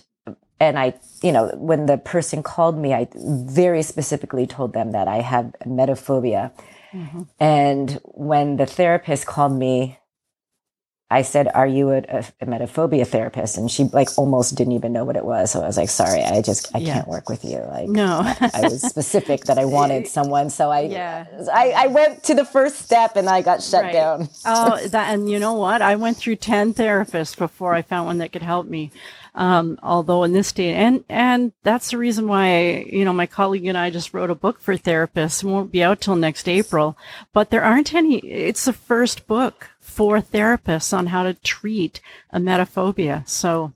and 0.59 0.77
I, 0.77 0.95
you 1.23 1.31
know, 1.31 1.49
when 1.55 1.85
the 1.85 1.97
person 1.97 2.43
called 2.43 2.77
me, 2.77 2.93
I 2.93 3.07
very 3.15 3.81
specifically 3.81 4.45
told 4.45 4.73
them 4.73 4.91
that 4.91 5.07
I 5.07 5.21
have 5.21 5.55
emetophobia. 5.65 6.51
Mm-hmm. 6.91 7.21
And 7.39 7.99
when 8.03 8.57
the 8.57 8.65
therapist 8.65 9.25
called 9.25 9.53
me 9.53 9.98
I 11.11 11.23
said, 11.23 11.47
"Are 11.55 11.65
you 11.65 11.89
a, 11.89 11.97
a, 11.97 12.23
emetophobia 12.41 13.05
therapist?" 13.07 13.57
And 13.57 13.69
she 13.69 13.85
like 13.85 14.09
almost 14.17 14.55
didn't 14.55 14.73
even 14.73 14.93
know 14.93 15.05
what 15.05 15.15
it 15.15 15.25
was. 15.25 15.51
So 15.51 15.61
I 15.61 15.65
was 15.65 15.77
like, 15.77 15.89
"Sorry, 15.89 16.21
I 16.21 16.41
just 16.41 16.73
I 16.75 16.79
yeah. 16.79 16.93
can't 16.93 17.07
work 17.07 17.29
with 17.29 17.43
you." 17.43 17.57
Like, 17.57 17.89
no, 17.89 18.21
I 18.23 18.61
was 18.63 18.81
specific 18.81 19.45
that 19.45 19.57
I 19.57 19.65
wanted 19.79 20.07
someone, 20.07 20.49
so 20.51 20.69
I 20.69 20.81
yeah. 20.81 21.25
I, 21.51 21.73
I 21.75 21.87
went 21.87 22.23
to 22.25 22.35
the 22.35 22.45
first 22.45 22.77
step 22.79 23.15
and 23.15 23.27
I 23.27 23.41
got 23.41 23.63
shut 23.63 23.85
right. 23.85 23.93
down. 23.93 24.29
oh, 24.45 24.87
that 24.87 25.13
and 25.13 25.29
you 25.29 25.39
know 25.39 25.53
what? 25.53 25.81
I 25.81 25.95
went 25.95 26.17
through 26.17 26.35
ten 26.35 26.73
therapists 26.73 27.35
before 27.35 27.73
I 27.73 27.81
found 27.81 28.05
one 28.05 28.17
that 28.19 28.31
could 28.31 28.43
help 28.43 28.67
me. 28.67 28.91
Um, 29.35 29.79
although 29.81 30.23
in 30.23 30.33
this 30.33 30.51
day, 30.51 30.73
and 30.73 31.03
and 31.09 31.53
that's 31.63 31.91
the 31.91 31.97
reason 31.97 32.27
why 32.27 32.87
you 32.91 33.03
know 33.05 33.13
my 33.13 33.25
colleague 33.25 33.65
and 33.65 33.77
I 33.77 33.89
just 33.89 34.13
wrote 34.13 34.29
a 34.29 34.35
book 34.35 34.59
for 34.59 34.75
therapists. 34.75 35.43
It 35.43 35.47
won't 35.47 35.71
be 35.71 35.83
out 35.83 36.01
till 36.01 36.15
next 36.15 36.47
April, 36.47 36.97
but 37.33 37.49
there 37.49 37.63
aren't 37.63 37.95
any. 37.95 38.17
It's 38.17 38.65
the 38.65 38.73
first 38.73 39.27
book 39.27 39.69
for 39.89 40.21
therapists 40.21 40.97
on 40.97 41.07
how 41.07 41.23
to 41.23 41.33
treat 41.33 41.99
emetophobia. 42.33 43.27
So, 43.27 43.73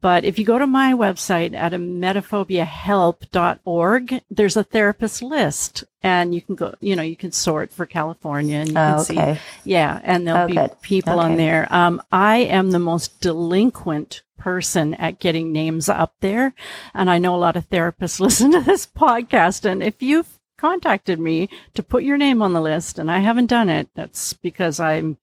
but 0.00 0.24
if 0.24 0.36
you 0.38 0.44
go 0.44 0.58
to 0.58 0.66
my 0.66 0.92
website 0.92 1.54
at 1.54 1.72
emetophobiahelp.org, 1.72 4.20
there's 4.30 4.56
a 4.56 4.64
therapist 4.64 5.22
list 5.22 5.84
and 6.02 6.34
you 6.34 6.42
can 6.42 6.56
go, 6.56 6.74
you 6.80 6.96
know, 6.96 7.02
you 7.02 7.16
can 7.16 7.32
sort 7.32 7.72
for 7.72 7.86
California 7.86 8.58
and 8.58 8.68
you 8.68 8.74
can 8.74 8.94
oh, 8.94 9.00
okay. 9.00 9.34
see, 9.34 9.40
yeah, 9.70 10.00
and 10.04 10.26
there'll 10.26 10.44
oh, 10.44 10.48
be 10.48 10.54
good. 10.54 10.82
people 10.82 11.14
okay. 11.14 11.22
on 11.22 11.36
there. 11.36 11.66
Um, 11.70 12.02
I 12.12 12.36
am 12.38 12.72
the 12.72 12.78
most 12.78 13.20
delinquent 13.20 14.22
person 14.36 14.92
at 14.94 15.20
getting 15.20 15.52
names 15.52 15.88
up 15.88 16.14
there. 16.20 16.52
And 16.92 17.08
I 17.08 17.18
know 17.18 17.34
a 17.34 17.38
lot 17.38 17.56
of 17.56 17.70
therapists 17.70 18.20
listen 18.20 18.52
to 18.52 18.60
this 18.60 18.86
podcast. 18.86 19.64
And 19.64 19.82
if 19.82 20.02
you've 20.02 20.38
contacted 20.64 21.20
me 21.20 21.46
to 21.74 21.82
put 21.82 22.04
your 22.04 22.16
name 22.16 22.40
on 22.40 22.54
the 22.54 22.60
list 22.60 22.98
and 22.98 23.10
I 23.10 23.18
haven't 23.18 23.48
done 23.48 23.68
it, 23.68 23.90
that's 23.94 24.32
because 24.32 24.80
I'm 24.80 25.18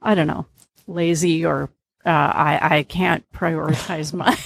I 0.00 0.14
don't 0.14 0.28
know, 0.28 0.46
lazy 0.86 1.44
or 1.44 1.70
uh, 2.06 2.10
I 2.10 2.58
I 2.78 2.82
can't 2.84 3.24
prioritize 3.32 4.14
my. 4.14 4.38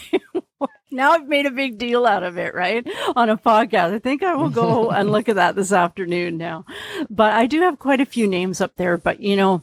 now 0.90 1.12
I've 1.12 1.28
made 1.28 1.44
a 1.44 1.50
big 1.50 1.76
deal 1.76 2.06
out 2.06 2.22
of 2.22 2.38
it, 2.38 2.54
right? 2.54 2.86
On 3.14 3.28
a 3.28 3.36
podcast. 3.36 3.92
I 3.92 3.98
think 3.98 4.22
I 4.22 4.34
will 4.34 4.48
go 4.48 4.90
and 4.90 5.12
look 5.12 5.28
at 5.28 5.36
that 5.36 5.54
this 5.54 5.70
afternoon 5.70 6.38
now. 6.38 6.64
But 7.10 7.34
I 7.34 7.46
do 7.46 7.60
have 7.60 7.78
quite 7.78 8.00
a 8.00 8.06
few 8.06 8.26
names 8.26 8.62
up 8.62 8.76
there, 8.76 8.96
but 8.96 9.20
you 9.20 9.36
know, 9.36 9.62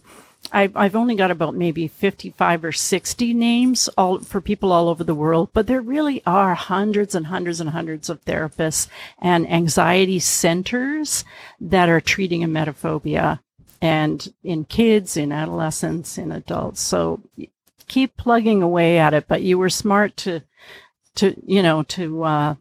I've, 0.51 0.75
I've 0.75 0.95
only 0.95 1.15
got 1.15 1.31
about 1.31 1.55
maybe 1.55 1.87
55 1.87 2.65
or 2.65 2.71
60 2.71 3.33
names 3.33 3.87
all 3.97 4.19
for 4.19 4.41
people 4.41 4.71
all 4.71 4.89
over 4.89 5.03
the 5.03 5.15
world, 5.15 5.49
but 5.53 5.67
there 5.67 5.81
really 5.81 6.23
are 6.25 6.55
hundreds 6.55 7.13
and 7.13 7.27
hundreds 7.27 7.59
and 7.59 7.69
hundreds 7.69 8.09
of 8.09 8.23
therapists 8.25 8.87
and 9.19 9.49
anxiety 9.49 10.19
centers 10.19 11.23
that 11.59 11.89
are 11.89 12.01
treating 12.01 12.41
emetophobia 12.41 13.39
and 13.81 14.33
in 14.43 14.65
kids, 14.65 15.15
in 15.15 15.31
adolescents, 15.31 16.17
in 16.17 16.31
adults. 16.31 16.81
So 16.81 17.21
keep 17.87 18.17
plugging 18.17 18.61
away 18.61 18.97
at 18.97 19.13
it, 19.13 19.27
but 19.27 19.43
you 19.43 19.57
were 19.57 19.69
smart 19.69 20.17
to, 20.17 20.41
to, 21.15 21.35
you 21.45 21.61
know, 21.61 21.83
to, 21.83 22.23
uh, 22.23 22.55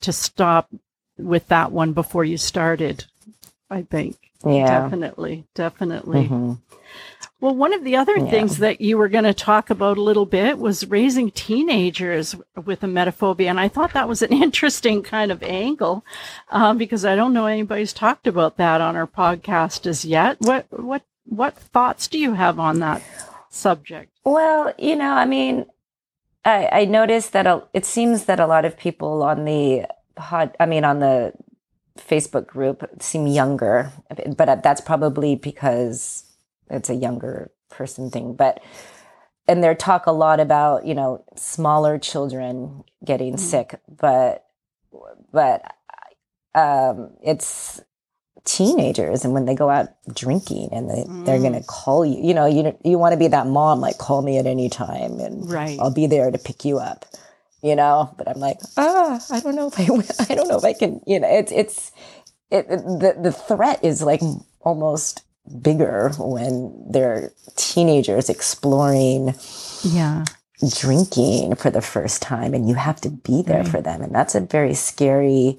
to 0.00 0.12
stop 0.12 0.68
with 1.18 1.48
that 1.48 1.72
one 1.72 1.92
before 1.92 2.24
you 2.24 2.36
started, 2.36 3.04
I 3.68 3.82
think. 3.82 4.16
Yeah. 4.44 4.82
Definitely. 4.82 5.44
Definitely. 5.54 6.24
Mm-hmm. 6.24 6.52
Well, 7.42 7.56
one 7.56 7.74
of 7.74 7.82
the 7.82 7.96
other 7.96 8.16
yeah. 8.18 8.30
things 8.30 8.58
that 8.58 8.80
you 8.80 8.96
were 8.96 9.08
going 9.08 9.24
to 9.24 9.34
talk 9.34 9.68
about 9.68 9.98
a 9.98 10.02
little 10.02 10.26
bit 10.26 10.58
was 10.58 10.86
raising 10.86 11.32
teenagers 11.32 12.36
with 12.54 12.82
emetophobia. 12.82 13.46
And 13.46 13.58
I 13.58 13.66
thought 13.66 13.94
that 13.94 14.08
was 14.08 14.22
an 14.22 14.32
interesting 14.44 15.02
kind 15.02 15.32
of 15.32 15.42
angle 15.42 16.04
um, 16.50 16.78
because 16.78 17.04
I 17.04 17.16
don't 17.16 17.32
know 17.32 17.46
anybody's 17.46 17.92
talked 17.92 18.28
about 18.28 18.58
that 18.58 18.80
on 18.80 18.94
our 18.94 19.08
podcast 19.08 19.86
as 19.86 20.04
yet. 20.04 20.36
What, 20.38 20.66
what, 20.70 21.02
what 21.24 21.56
thoughts 21.56 22.06
do 22.06 22.16
you 22.16 22.34
have 22.34 22.60
on 22.60 22.78
that 22.78 23.02
subject? 23.50 24.12
Well, 24.22 24.72
you 24.78 24.94
know, 24.94 25.10
I 25.10 25.24
mean, 25.24 25.66
I, 26.44 26.68
I 26.70 26.84
noticed 26.84 27.32
that 27.32 27.48
a, 27.48 27.64
it 27.74 27.84
seems 27.84 28.26
that 28.26 28.38
a 28.38 28.46
lot 28.46 28.64
of 28.64 28.78
people 28.78 29.24
on 29.24 29.44
the 29.46 29.86
pod, 30.14 30.56
I 30.60 30.66
mean, 30.66 30.84
on 30.84 31.00
the 31.00 31.32
Facebook 31.98 32.46
group 32.46 32.88
seem 33.00 33.26
younger, 33.26 33.90
but 34.36 34.62
that's 34.62 34.80
probably 34.80 35.34
because 35.34 36.31
it's 36.72 36.90
a 36.90 36.94
younger 36.94 37.50
person 37.70 38.10
thing, 38.10 38.34
but 38.34 38.62
and 39.48 39.62
they 39.62 39.74
talk 39.74 40.06
a 40.06 40.12
lot 40.12 40.40
about 40.40 40.86
you 40.86 40.94
know 40.94 41.24
smaller 41.36 41.98
children 41.98 42.84
getting 43.04 43.34
mm-hmm. 43.34 43.44
sick, 43.44 43.80
but 43.88 44.46
but 45.32 45.74
um, 46.54 47.10
it's 47.22 47.80
teenagers 48.44 49.24
and 49.24 49.32
when 49.32 49.44
they 49.44 49.54
go 49.54 49.70
out 49.70 49.88
drinking 50.12 50.68
and 50.72 50.90
they, 50.90 51.04
mm. 51.04 51.24
they're 51.24 51.38
going 51.38 51.52
to 51.52 51.62
call 51.62 52.04
you 52.04 52.20
you 52.20 52.34
know 52.34 52.44
you 52.44 52.76
you 52.84 52.98
want 52.98 53.12
to 53.12 53.16
be 53.16 53.28
that 53.28 53.46
mom 53.46 53.80
like 53.80 53.98
call 53.98 54.20
me 54.20 54.36
at 54.36 54.46
any 54.46 54.68
time 54.68 55.20
and 55.20 55.48
right. 55.48 55.78
I'll 55.78 55.94
be 55.94 56.08
there 56.08 56.28
to 56.28 56.38
pick 56.38 56.64
you 56.64 56.78
up 56.78 57.06
you 57.62 57.76
know 57.76 58.12
but 58.18 58.28
I'm 58.28 58.40
like 58.40 58.58
ah 58.76 59.24
I 59.30 59.38
don't 59.38 59.54
know 59.54 59.68
if 59.68 59.78
I 59.78 59.84
I 60.32 60.34
don't 60.34 60.48
know 60.48 60.58
if 60.58 60.64
I 60.64 60.72
can 60.72 61.00
you 61.06 61.20
know 61.20 61.28
it's 61.30 61.52
it's 61.52 61.92
it, 62.50 62.68
the 62.68 63.16
the 63.22 63.32
threat 63.32 63.84
is 63.84 64.02
like 64.02 64.20
almost 64.60 65.22
bigger 65.60 66.12
when 66.18 66.84
they're 66.90 67.32
teenagers 67.56 68.30
exploring 68.30 69.34
yeah. 69.82 70.24
drinking 70.78 71.54
for 71.56 71.70
the 71.70 71.82
first 71.82 72.22
time 72.22 72.54
and 72.54 72.68
you 72.68 72.74
have 72.74 73.00
to 73.00 73.10
be 73.10 73.42
there 73.42 73.62
right. 73.62 73.68
for 73.68 73.80
them 73.80 74.02
and 74.02 74.14
that's 74.14 74.34
a 74.34 74.40
very 74.40 74.74
scary 74.74 75.58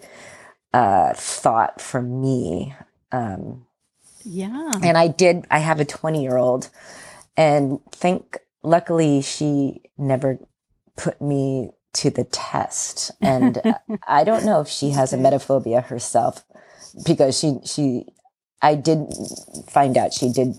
uh, 0.73 1.13
thought 1.13 1.81
for 1.81 2.01
me 2.01 2.73
um, 3.11 3.65
yeah. 4.23 4.71
and 4.81 4.97
i 4.97 5.07
did 5.07 5.45
i 5.51 5.59
have 5.59 5.79
a 5.79 5.85
20 5.85 6.23
year 6.23 6.37
old 6.37 6.69
and 7.35 7.79
think 7.91 8.37
luckily 8.63 9.21
she 9.21 9.81
never 9.97 10.39
put 10.95 11.21
me 11.21 11.71
to 11.91 12.09
the 12.09 12.23
test 12.23 13.11
and 13.21 13.61
i 14.07 14.23
don't 14.23 14.45
know 14.45 14.61
if 14.61 14.69
she 14.69 14.91
has 14.91 15.11
a 15.11 15.17
emetophobia 15.17 15.83
herself 15.83 16.45
because 17.05 17.37
she 17.37 17.59
she 17.65 18.05
I 18.63 18.75
did 18.75 19.13
find 19.67 19.97
out 19.97 20.13
she 20.13 20.31
did 20.31 20.55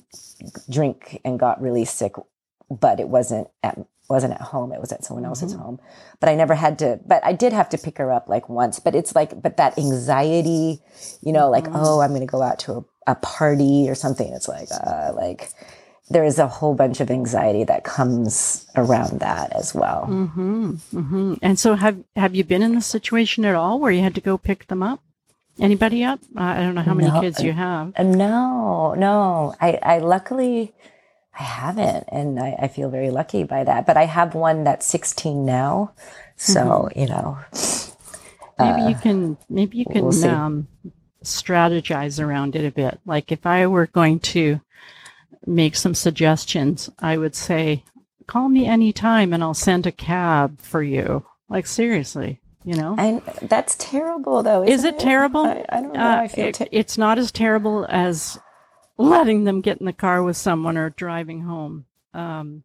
drink 0.70 1.20
and 1.24 1.38
got 1.38 1.60
really 1.60 1.84
sick, 1.86 2.12
but 2.70 3.00
it 3.00 3.08
wasn't 3.08 3.48
at 3.62 3.78
wasn't 4.08 4.34
at 4.34 4.40
home. 4.40 4.72
It 4.72 4.80
was 4.80 4.92
at 4.92 5.04
someone 5.04 5.24
else's 5.24 5.54
mm-hmm. 5.54 5.62
home. 5.62 5.80
But 6.20 6.28
I 6.28 6.34
never 6.34 6.54
had 6.54 6.78
to. 6.80 7.00
But 7.06 7.24
I 7.24 7.32
did 7.32 7.52
have 7.52 7.68
to 7.70 7.78
pick 7.78 7.98
her 7.98 8.12
up 8.12 8.28
like 8.28 8.48
once. 8.48 8.78
But 8.78 8.94
it's 8.94 9.14
like, 9.14 9.40
but 9.40 9.56
that 9.56 9.78
anxiety, 9.78 10.82
you 11.22 11.32
know, 11.32 11.50
mm-hmm. 11.50 11.52
like 11.52 11.66
oh, 11.74 12.00
I'm 12.00 12.10
going 12.10 12.20
to 12.20 12.26
go 12.26 12.42
out 12.42 12.58
to 12.60 12.72
a, 13.06 13.12
a, 13.12 13.14
party 13.16 13.88
or 13.88 13.94
something. 13.94 14.32
It's 14.32 14.48
like, 14.48 14.68
uh, 14.70 15.12
like 15.14 15.50
there 16.10 16.24
is 16.24 16.38
a 16.38 16.46
whole 16.46 16.74
bunch 16.74 17.00
of 17.00 17.10
anxiety 17.10 17.64
that 17.64 17.84
comes 17.84 18.66
around 18.76 19.20
that 19.20 19.52
as 19.52 19.74
well. 19.74 20.06
Mm-hmm. 20.08 20.70
mm-hmm. 20.72 21.34
And 21.40 21.58
so, 21.58 21.74
have 21.74 22.04
have 22.16 22.34
you 22.34 22.44
been 22.44 22.62
in 22.62 22.74
the 22.74 22.82
situation 22.82 23.44
at 23.46 23.54
all 23.54 23.80
where 23.80 23.92
you 23.92 24.02
had 24.02 24.14
to 24.16 24.20
go 24.20 24.36
pick 24.36 24.66
them 24.66 24.82
up? 24.82 25.00
Anybody 25.60 26.02
up? 26.04 26.20
I 26.36 26.60
don't 26.60 26.74
know 26.74 26.82
how 26.82 26.94
many 26.94 27.10
no, 27.10 27.20
kids 27.20 27.42
you 27.42 27.52
have. 27.52 27.92
Uh, 27.96 28.02
no, 28.02 28.94
no. 28.94 29.54
I, 29.60 29.78
I 29.82 29.98
luckily 29.98 30.74
I 31.38 31.42
haven't, 31.42 32.04
and 32.12 32.38
I, 32.38 32.56
I, 32.62 32.68
feel 32.68 32.90
very 32.90 33.10
lucky 33.10 33.42
by 33.42 33.64
that. 33.64 33.86
But 33.86 33.96
I 33.96 34.04
have 34.04 34.34
one 34.34 34.64
that's 34.64 34.86
16 34.86 35.44
now, 35.44 35.92
so 36.36 36.88
mm-hmm. 36.94 37.00
you 37.00 37.06
know. 37.06 37.38
Maybe 38.56 38.82
uh, 38.82 38.88
you 38.88 38.94
can 38.94 39.36
maybe 39.48 39.78
you 39.78 39.84
can 39.84 40.04
we'll 40.04 40.24
um, 40.26 40.68
strategize 41.24 42.24
around 42.24 42.54
it 42.54 42.64
a 42.64 42.70
bit. 42.70 43.00
Like 43.04 43.32
if 43.32 43.46
I 43.46 43.66
were 43.66 43.86
going 43.86 44.20
to 44.20 44.60
make 45.44 45.74
some 45.74 45.94
suggestions, 45.94 46.88
I 47.00 47.16
would 47.16 47.34
say, 47.34 47.82
"Call 48.28 48.48
me 48.48 48.66
anytime, 48.66 49.32
and 49.32 49.42
I'll 49.42 49.54
send 49.54 49.88
a 49.88 49.92
cab 49.92 50.60
for 50.60 50.84
you." 50.84 51.26
Like 51.48 51.66
seriously, 51.66 52.40
you 52.64 52.74
know 52.74 52.94
and 52.98 53.22
that's 53.42 53.77
terrible 53.79 54.42
though 54.42 54.62
is 54.62 54.85
it, 54.85 54.94
it, 54.94 55.00
terrible 55.00 55.44
I, 55.44 55.64
I, 55.68 55.81
don't 55.81 55.92
know 55.92 56.00
uh, 56.00 56.16
I 56.22 56.29
feel 56.29 56.46
it, 56.46 56.68
it's 56.72 56.96
not 56.98 57.18
as 57.18 57.31
terrible 57.31 57.87
as 57.88 58.38
letting 58.96 59.44
them 59.44 59.61
get 59.61 59.79
in 59.79 59.87
the 59.87 59.92
car 59.92 60.22
with 60.22 60.37
someone 60.37 60.77
or 60.77 60.90
driving 60.90 61.42
home. 61.42 61.87
Um, 62.12 62.64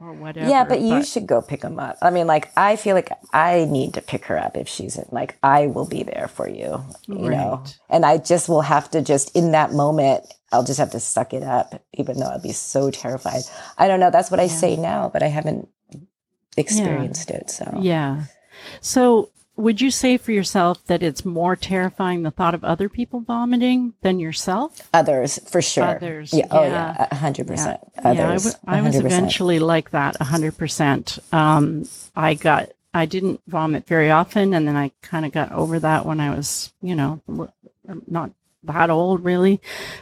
or 0.00 0.12
whatever. 0.12 0.48
Yeah, 0.48 0.64
but 0.64 0.80
you 0.80 1.02
should 1.04 1.26
go 1.26 1.40
pick 1.40 1.62
them 1.62 1.78
up. 1.78 1.96
I 2.02 2.10
mean, 2.10 2.26
like 2.26 2.50
I 2.56 2.76
feel 2.76 2.94
like 2.94 3.10
I 3.32 3.64
need 3.64 3.94
to 3.94 4.02
pick 4.02 4.26
her 4.26 4.38
up 4.38 4.56
if 4.56 4.68
she's 4.68 4.96
in. 4.96 5.06
Like 5.10 5.36
I 5.42 5.68
will 5.68 5.86
be 5.86 6.02
there 6.02 6.28
for 6.28 6.48
you, 6.48 6.84
you 7.08 7.28
Right. 7.28 7.30
know. 7.30 7.64
And 7.88 8.04
I 8.04 8.18
just 8.18 8.48
will 8.48 8.60
have 8.60 8.90
to 8.90 9.02
just 9.02 9.34
in 9.34 9.52
that 9.52 9.72
moment, 9.72 10.24
I'll 10.52 10.64
just 10.64 10.78
have 10.78 10.90
to 10.92 11.00
suck 11.00 11.32
it 11.32 11.42
up, 11.42 11.82
even 11.94 12.18
though 12.18 12.26
I'll 12.26 12.40
be 12.40 12.52
so 12.52 12.90
terrified. 12.90 13.42
I 13.78 13.88
don't 13.88 14.00
know. 14.00 14.10
That's 14.10 14.30
what 14.30 14.40
I 14.40 14.46
say 14.48 14.76
now, 14.76 15.08
but 15.12 15.22
I 15.22 15.28
haven't 15.28 15.68
experienced 16.56 17.30
it. 17.30 17.50
So 17.50 17.78
Yeah. 17.80 18.24
So, 18.80 19.30
would 19.56 19.80
you 19.80 19.90
say 19.92 20.16
for 20.16 20.32
yourself 20.32 20.84
that 20.86 21.00
it's 21.02 21.24
more 21.24 21.54
terrifying 21.54 22.22
the 22.24 22.30
thought 22.32 22.54
of 22.54 22.64
other 22.64 22.88
people 22.88 23.20
vomiting 23.20 23.94
than 24.02 24.18
yourself? 24.18 24.88
others 24.92 25.38
for 25.48 25.62
sure. 25.62 25.84
Others, 25.84 26.32
yeah. 26.34 26.46
Oh 26.50 26.62
yeah. 26.64 26.94
yeah. 26.98 27.06
A 27.10 27.14
hundred 27.14 27.46
percent. 27.46 27.78
Yeah, 27.96 28.00
I, 28.04 28.10
Others. 28.10 28.44
w- 28.54 28.60
I 28.66 28.80
was 28.80 28.96
100%. 28.96 29.04
eventually 29.04 29.58
like 29.60 29.90
that, 29.90 30.16
hundred 30.20 30.58
percent. 30.58 31.18
Um, 31.32 31.84
I 32.16 32.34
got, 32.34 32.70
I 32.92 33.06
didn't 33.06 33.42
vomit 33.46 33.86
very 33.86 34.10
often, 34.10 34.54
and 34.54 34.66
then 34.66 34.76
I 34.76 34.90
kind 35.02 35.24
of 35.24 35.30
got 35.32 35.52
over 35.52 35.78
that 35.78 36.04
when 36.04 36.18
I 36.20 36.34
was, 36.34 36.72
you 36.82 36.96
know, 36.96 37.20
not 38.08 38.30
that 38.64 38.88
old 38.90 39.22
really, 39.24 39.60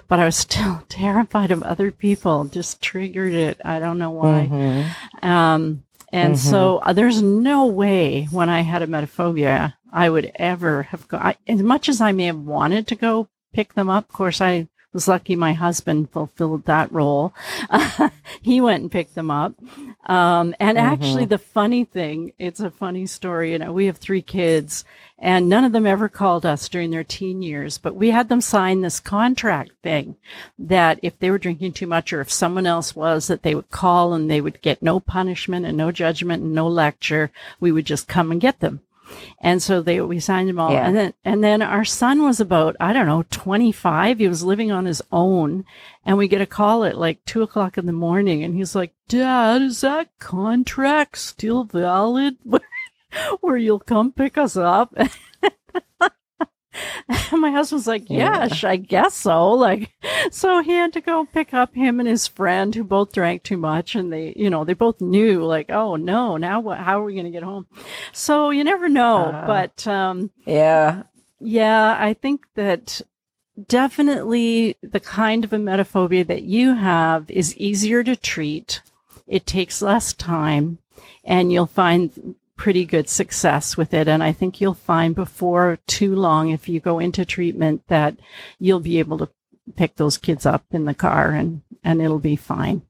but 0.08 0.18
I 0.20 0.24
was 0.24 0.36
still 0.36 0.82
terrified 0.88 1.50
of 1.50 1.62
other 1.62 1.90
people. 1.90 2.44
Just 2.44 2.80
triggered 2.80 3.34
it. 3.34 3.60
I 3.64 3.80
don't 3.80 3.98
know 3.98 4.10
why. 4.12 4.48
Mhm. 4.50 5.24
Um, 5.28 5.82
and 6.12 6.34
Mm-hmm. 6.34 6.50
so 6.50 6.78
uh, 6.78 6.92
there's 6.92 7.22
no 7.22 7.66
way 7.66 8.28
when 8.30 8.48
I 8.48 8.60
had 8.60 8.82
emetophobia 8.82 9.74
I 9.92 10.08
would 10.10 10.30
ever 10.36 10.84
have 10.84 11.08
go. 11.08 11.16
I, 11.18 11.36
as 11.46 11.62
much 11.62 11.88
as 11.88 12.00
I 12.00 12.12
may 12.12 12.26
have 12.26 12.38
wanted 12.38 12.86
to 12.88 12.94
go 12.94 13.28
pick 13.52 13.74
them 13.74 13.90
up, 13.90 14.08
of 14.08 14.14
course, 14.14 14.40
I 14.40 14.68
was 14.92 15.08
lucky 15.08 15.36
my 15.36 15.52
husband 15.52 16.10
fulfilled 16.10 16.64
that 16.66 16.92
role. 16.92 17.32
he 18.42 18.60
went 18.60 18.82
and 18.82 18.92
picked 18.92 19.14
them 19.14 19.30
up. 19.30 19.54
Um, 20.06 20.54
and 20.60 20.78
actually, 20.78 21.24
the 21.24 21.38
funny 21.38 21.84
thing, 21.84 22.32
it's 22.38 22.60
a 22.60 22.70
funny 22.70 23.06
story. 23.06 23.52
You 23.52 23.58
know, 23.58 23.72
we 23.72 23.86
have 23.86 23.96
three 23.96 24.22
kids, 24.22 24.84
and 25.18 25.48
none 25.48 25.64
of 25.64 25.72
them 25.72 25.86
ever 25.86 26.08
called 26.08 26.44
us 26.44 26.68
during 26.68 26.90
their 26.90 27.04
teen 27.04 27.42
years, 27.42 27.78
but 27.78 27.94
we 27.94 28.10
had 28.10 28.28
them 28.28 28.40
sign 28.40 28.80
this 28.80 29.00
contract 29.00 29.72
thing 29.82 30.16
that 30.58 30.98
if 31.02 31.18
they 31.18 31.30
were 31.30 31.38
drinking 31.38 31.72
too 31.72 31.86
much 31.86 32.12
or 32.12 32.20
if 32.20 32.30
someone 32.30 32.66
else 32.66 32.94
was, 32.94 33.28
that 33.28 33.42
they 33.42 33.54
would 33.54 33.70
call 33.70 34.12
and 34.12 34.30
they 34.30 34.40
would 34.40 34.60
get 34.62 34.82
no 34.82 35.00
punishment 35.00 35.64
and 35.64 35.76
no 35.76 35.90
judgment 35.92 36.42
and 36.42 36.54
no 36.54 36.68
lecture. 36.68 37.30
We 37.60 37.72
would 37.72 37.86
just 37.86 38.08
come 38.08 38.30
and 38.30 38.40
get 38.40 38.60
them. 38.60 38.80
And 39.40 39.62
so 39.62 39.82
they 39.82 40.00
we 40.00 40.20
signed 40.20 40.48
them 40.48 40.58
all. 40.58 40.72
Yeah. 40.72 40.86
And 40.86 40.96
then 40.96 41.14
and 41.24 41.44
then 41.44 41.62
our 41.62 41.84
son 41.84 42.22
was 42.22 42.40
about, 42.40 42.76
I 42.80 42.92
don't 42.92 43.06
know, 43.06 43.24
twenty 43.30 43.72
five. 43.72 44.18
He 44.18 44.28
was 44.28 44.44
living 44.44 44.70
on 44.70 44.84
his 44.84 45.02
own. 45.10 45.64
And 46.04 46.18
we 46.18 46.28
get 46.28 46.40
a 46.40 46.46
call 46.46 46.84
at 46.84 46.98
like 46.98 47.24
two 47.24 47.42
o'clock 47.42 47.78
in 47.78 47.86
the 47.86 47.92
morning 47.92 48.42
and 48.42 48.54
he's 48.54 48.74
like, 48.74 48.92
Dad, 49.08 49.62
is 49.62 49.80
that 49.82 50.08
contract 50.18 51.18
still 51.18 51.64
valid? 51.64 52.36
Where 53.40 53.56
you'll 53.56 53.80
come 53.80 54.12
pick 54.12 54.38
us 54.38 54.56
up? 54.56 54.94
And 57.32 57.40
my 57.40 57.50
husband's 57.50 57.86
like, 57.86 58.08
Yeah. 58.08 58.44
yes, 58.44 58.64
I 58.64 58.76
guess 58.76 59.14
so. 59.14 59.50
Like, 59.52 59.90
so 60.30 60.60
he 60.62 60.72
had 60.72 60.92
to 60.94 61.00
go 61.00 61.26
pick 61.32 61.52
up 61.52 61.74
him 61.74 62.00
and 62.00 62.08
his 62.08 62.26
friend 62.26 62.74
who 62.74 62.84
both 62.84 63.12
drank 63.12 63.42
too 63.42 63.56
much. 63.56 63.94
And 63.94 64.12
they, 64.12 64.32
you 64.36 64.48
know, 64.50 64.64
they 64.64 64.74
both 64.74 65.00
knew 65.00 65.44
like, 65.44 65.70
oh 65.70 65.96
no, 65.96 66.36
now 66.36 66.60
what, 66.60 66.78
how 66.78 67.00
are 67.00 67.04
we 67.04 67.14
going 67.14 67.24
to 67.26 67.30
get 67.30 67.42
home? 67.42 67.66
So 68.12 68.50
you 68.50 68.64
never 68.64 68.88
know. 68.88 69.30
Ah. 69.34 69.46
but, 69.46 69.86
um, 69.86 70.30
Yeah. 70.46 71.02
yeah, 71.40 71.96
I 71.98 72.14
think 72.14 72.46
that 72.54 73.00
definitely 73.68 74.76
the 74.82 75.00
kind 75.00 75.44
of 75.44 75.50
emetophobia 75.50 76.26
that 76.26 76.42
you 76.42 76.74
have 76.74 77.30
is 77.30 77.56
easier 77.56 78.02
to 78.04 78.16
treat. 78.16 78.80
It 79.26 79.46
takes 79.46 79.82
less 79.82 80.12
time 80.12 80.78
and 81.24 81.52
you'll 81.52 81.66
find 81.66 82.34
pretty 82.62 82.84
good 82.84 83.08
success 83.08 83.76
with 83.76 83.92
it. 83.92 84.06
And 84.06 84.22
I 84.22 84.30
think 84.30 84.60
you'll 84.60 84.74
find 84.74 85.16
before 85.16 85.80
too 85.88 86.14
long, 86.14 86.50
if 86.50 86.68
you 86.68 86.78
go 86.78 87.00
into 87.00 87.24
treatment, 87.24 87.82
that 87.88 88.14
you'll 88.60 88.78
be 88.78 89.00
able 89.00 89.18
to 89.18 89.28
pick 89.74 89.96
those 89.96 90.16
kids 90.16 90.46
up 90.46 90.64
in 90.70 90.84
the 90.84 90.94
car 90.94 91.32
and, 91.32 91.62
and 91.82 92.00
it'll 92.00 92.20
be 92.20 92.36
fine. 92.36 92.82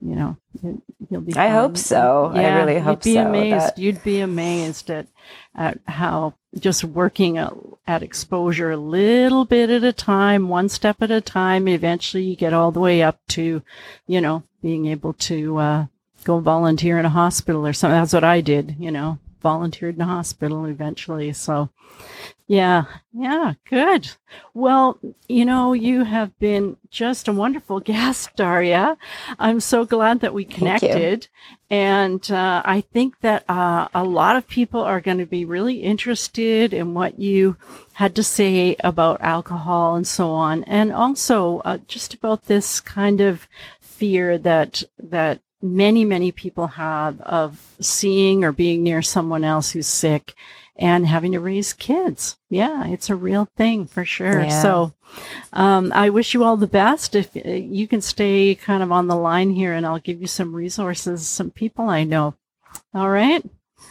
You 0.00 0.16
know, 0.16 0.36
it- 0.64 0.82
you'll 1.08 1.20
be. 1.20 1.36
I 1.36 1.50
hope 1.50 1.74
fine. 1.76 1.84
so. 1.84 2.32
I 2.34 2.56
really 2.56 2.80
hope 2.80 3.06
You'd 3.06 3.12
be 3.12 3.14
so, 3.14 3.28
amazed. 3.28 3.66
that- 3.66 3.78
You'd 3.78 4.02
be 4.02 4.18
amazed 4.18 4.90
at 4.90 5.06
at 5.54 5.78
how 5.86 6.34
just 6.58 6.82
working 6.82 7.38
at, 7.38 7.52
at 7.86 8.02
exposure 8.02 8.72
a 8.72 8.76
little 8.76 9.44
bit 9.44 9.70
at 9.70 9.84
a 9.84 9.92
time, 9.92 10.48
one 10.48 10.68
step 10.68 10.96
at 11.00 11.12
a 11.12 11.20
time. 11.20 11.68
Eventually, 11.68 12.24
you 12.24 12.34
get 12.34 12.52
all 12.52 12.72
the 12.72 12.80
way 12.80 13.02
up 13.04 13.20
to, 13.28 13.62
you 14.08 14.20
know, 14.20 14.42
being 14.60 14.86
able 14.86 15.12
to 15.12 15.58
uh, 15.58 15.86
go 16.24 16.40
volunteer 16.40 16.98
in 16.98 17.04
a 17.04 17.10
hospital 17.10 17.66
or 17.66 17.72
something. 17.72 17.98
That's 17.98 18.12
what 18.12 18.24
I 18.24 18.40
did. 18.40 18.76
You 18.78 18.90
know, 18.90 19.18
volunteered 19.42 19.96
in 19.96 20.00
a 20.00 20.06
hospital 20.06 20.64
eventually. 20.64 21.32
So, 21.32 21.68
yeah, 22.46 22.84
yeah, 23.12 23.54
good. 23.68 24.10
Well, 24.54 24.98
you 25.28 25.44
know, 25.44 25.72
you 25.72 26.04
have 26.04 26.38
been 26.38 26.76
just 26.90 27.28
a 27.28 27.32
wonderful 27.32 27.80
guest, 27.92 28.30
Daria. 28.36 28.96
I'm 29.38 29.60
so 29.60 29.84
glad 29.84 30.20
that 30.20 30.34
we 30.34 30.44
connected. 30.44 31.28
And 31.68 32.30
uh, 32.30 32.62
I 32.64 32.82
think 32.82 33.20
that 33.20 33.48
uh, 33.48 33.88
a 33.94 34.04
lot 34.04 34.36
of 34.36 34.46
people 34.46 34.80
are 34.80 35.00
going 35.00 35.18
to 35.18 35.26
be 35.26 35.44
really 35.44 35.82
interested 35.82 36.72
in 36.72 36.94
what 36.94 37.18
you 37.18 37.56
had 37.94 38.14
to 38.16 38.22
say 38.22 38.76
about 38.80 39.20
alcohol 39.20 39.96
and 39.96 40.06
so 40.06 40.30
on. 40.30 40.64
And 40.64 40.92
also 40.92 41.60
uh, 41.64 41.78
just 41.88 42.14
about 42.14 42.44
this 42.44 42.80
kind 42.80 43.20
of 43.20 43.48
fear 43.80 44.36
that, 44.38 44.82
that 44.98 45.40
many, 45.62 46.04
many 46.04 46.32
people 46.32 46.66
have 46.66 47.20
of 47.20 47.74
seeing 47.80 48.44
or 48.44 48.52
being 48.52 48.82
near 48.82 49.02
someone 49.02 49.44
else 49.44 49.70
who's 49.70 49.86
sick 49.86 50.34
and 50.76 51.06
having 51.06 51.32
to 51.32 51.40
raise 51.40 51.72
kids. 51.72 52.36
Yeah, 52.50 52.86
it's 52.86 53.10
a 53.10 53.14
real 53.14 53.48
thing 53.56 53.86
for 53.86 54.04
sure. 54.04 54.42
Yeah. 54.42 54.62
So, 54.62 54.94
um, 55.52 55.92
I 55.94 56.10
wish 56.10 56.34
you 56.34 56.44
all 56.44 56.56
the 56.56 56.66
best. 56.66 57.14
If 57.14 57.36
uh, 57.36 57.48
you 57.48 57.86
can 57.86 58.00
stay 58.00 58.54
kind 58.54 58.82
of 58.82 58.90
on 58.90 59.06
the 59.06 59.16
line 59.16 59.50
here, 59.50 59.74
and 59.74 59.86
I'll 59.86 59.98
give 59.98 60.20
you 60.20 60.26
some 60.26 60.54
resources, 60.54 61.26
some 61.26 61.50
people 61.50 61.88
I 61.88 62.04
know. 62.04 62.34
All 62.94 63.10
right. 63.10 63.44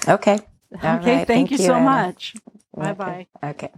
Okay. 0.07 0.39
All 0.83 0.97
okay. 0.97 1.17
right. 1.17 1.27
Thank, 1.27 1.27
you, 1.27 1.27
Thank 1.27 1.51
you, 1.51 1.57
so 1.57 1.75
Anna. 1.75 1.85
much. 1.85 2.35
Okay. 2.75 2.93
Bye 2.93 2.93
bye. 2.93 3.27
Okay. 3.49 3.69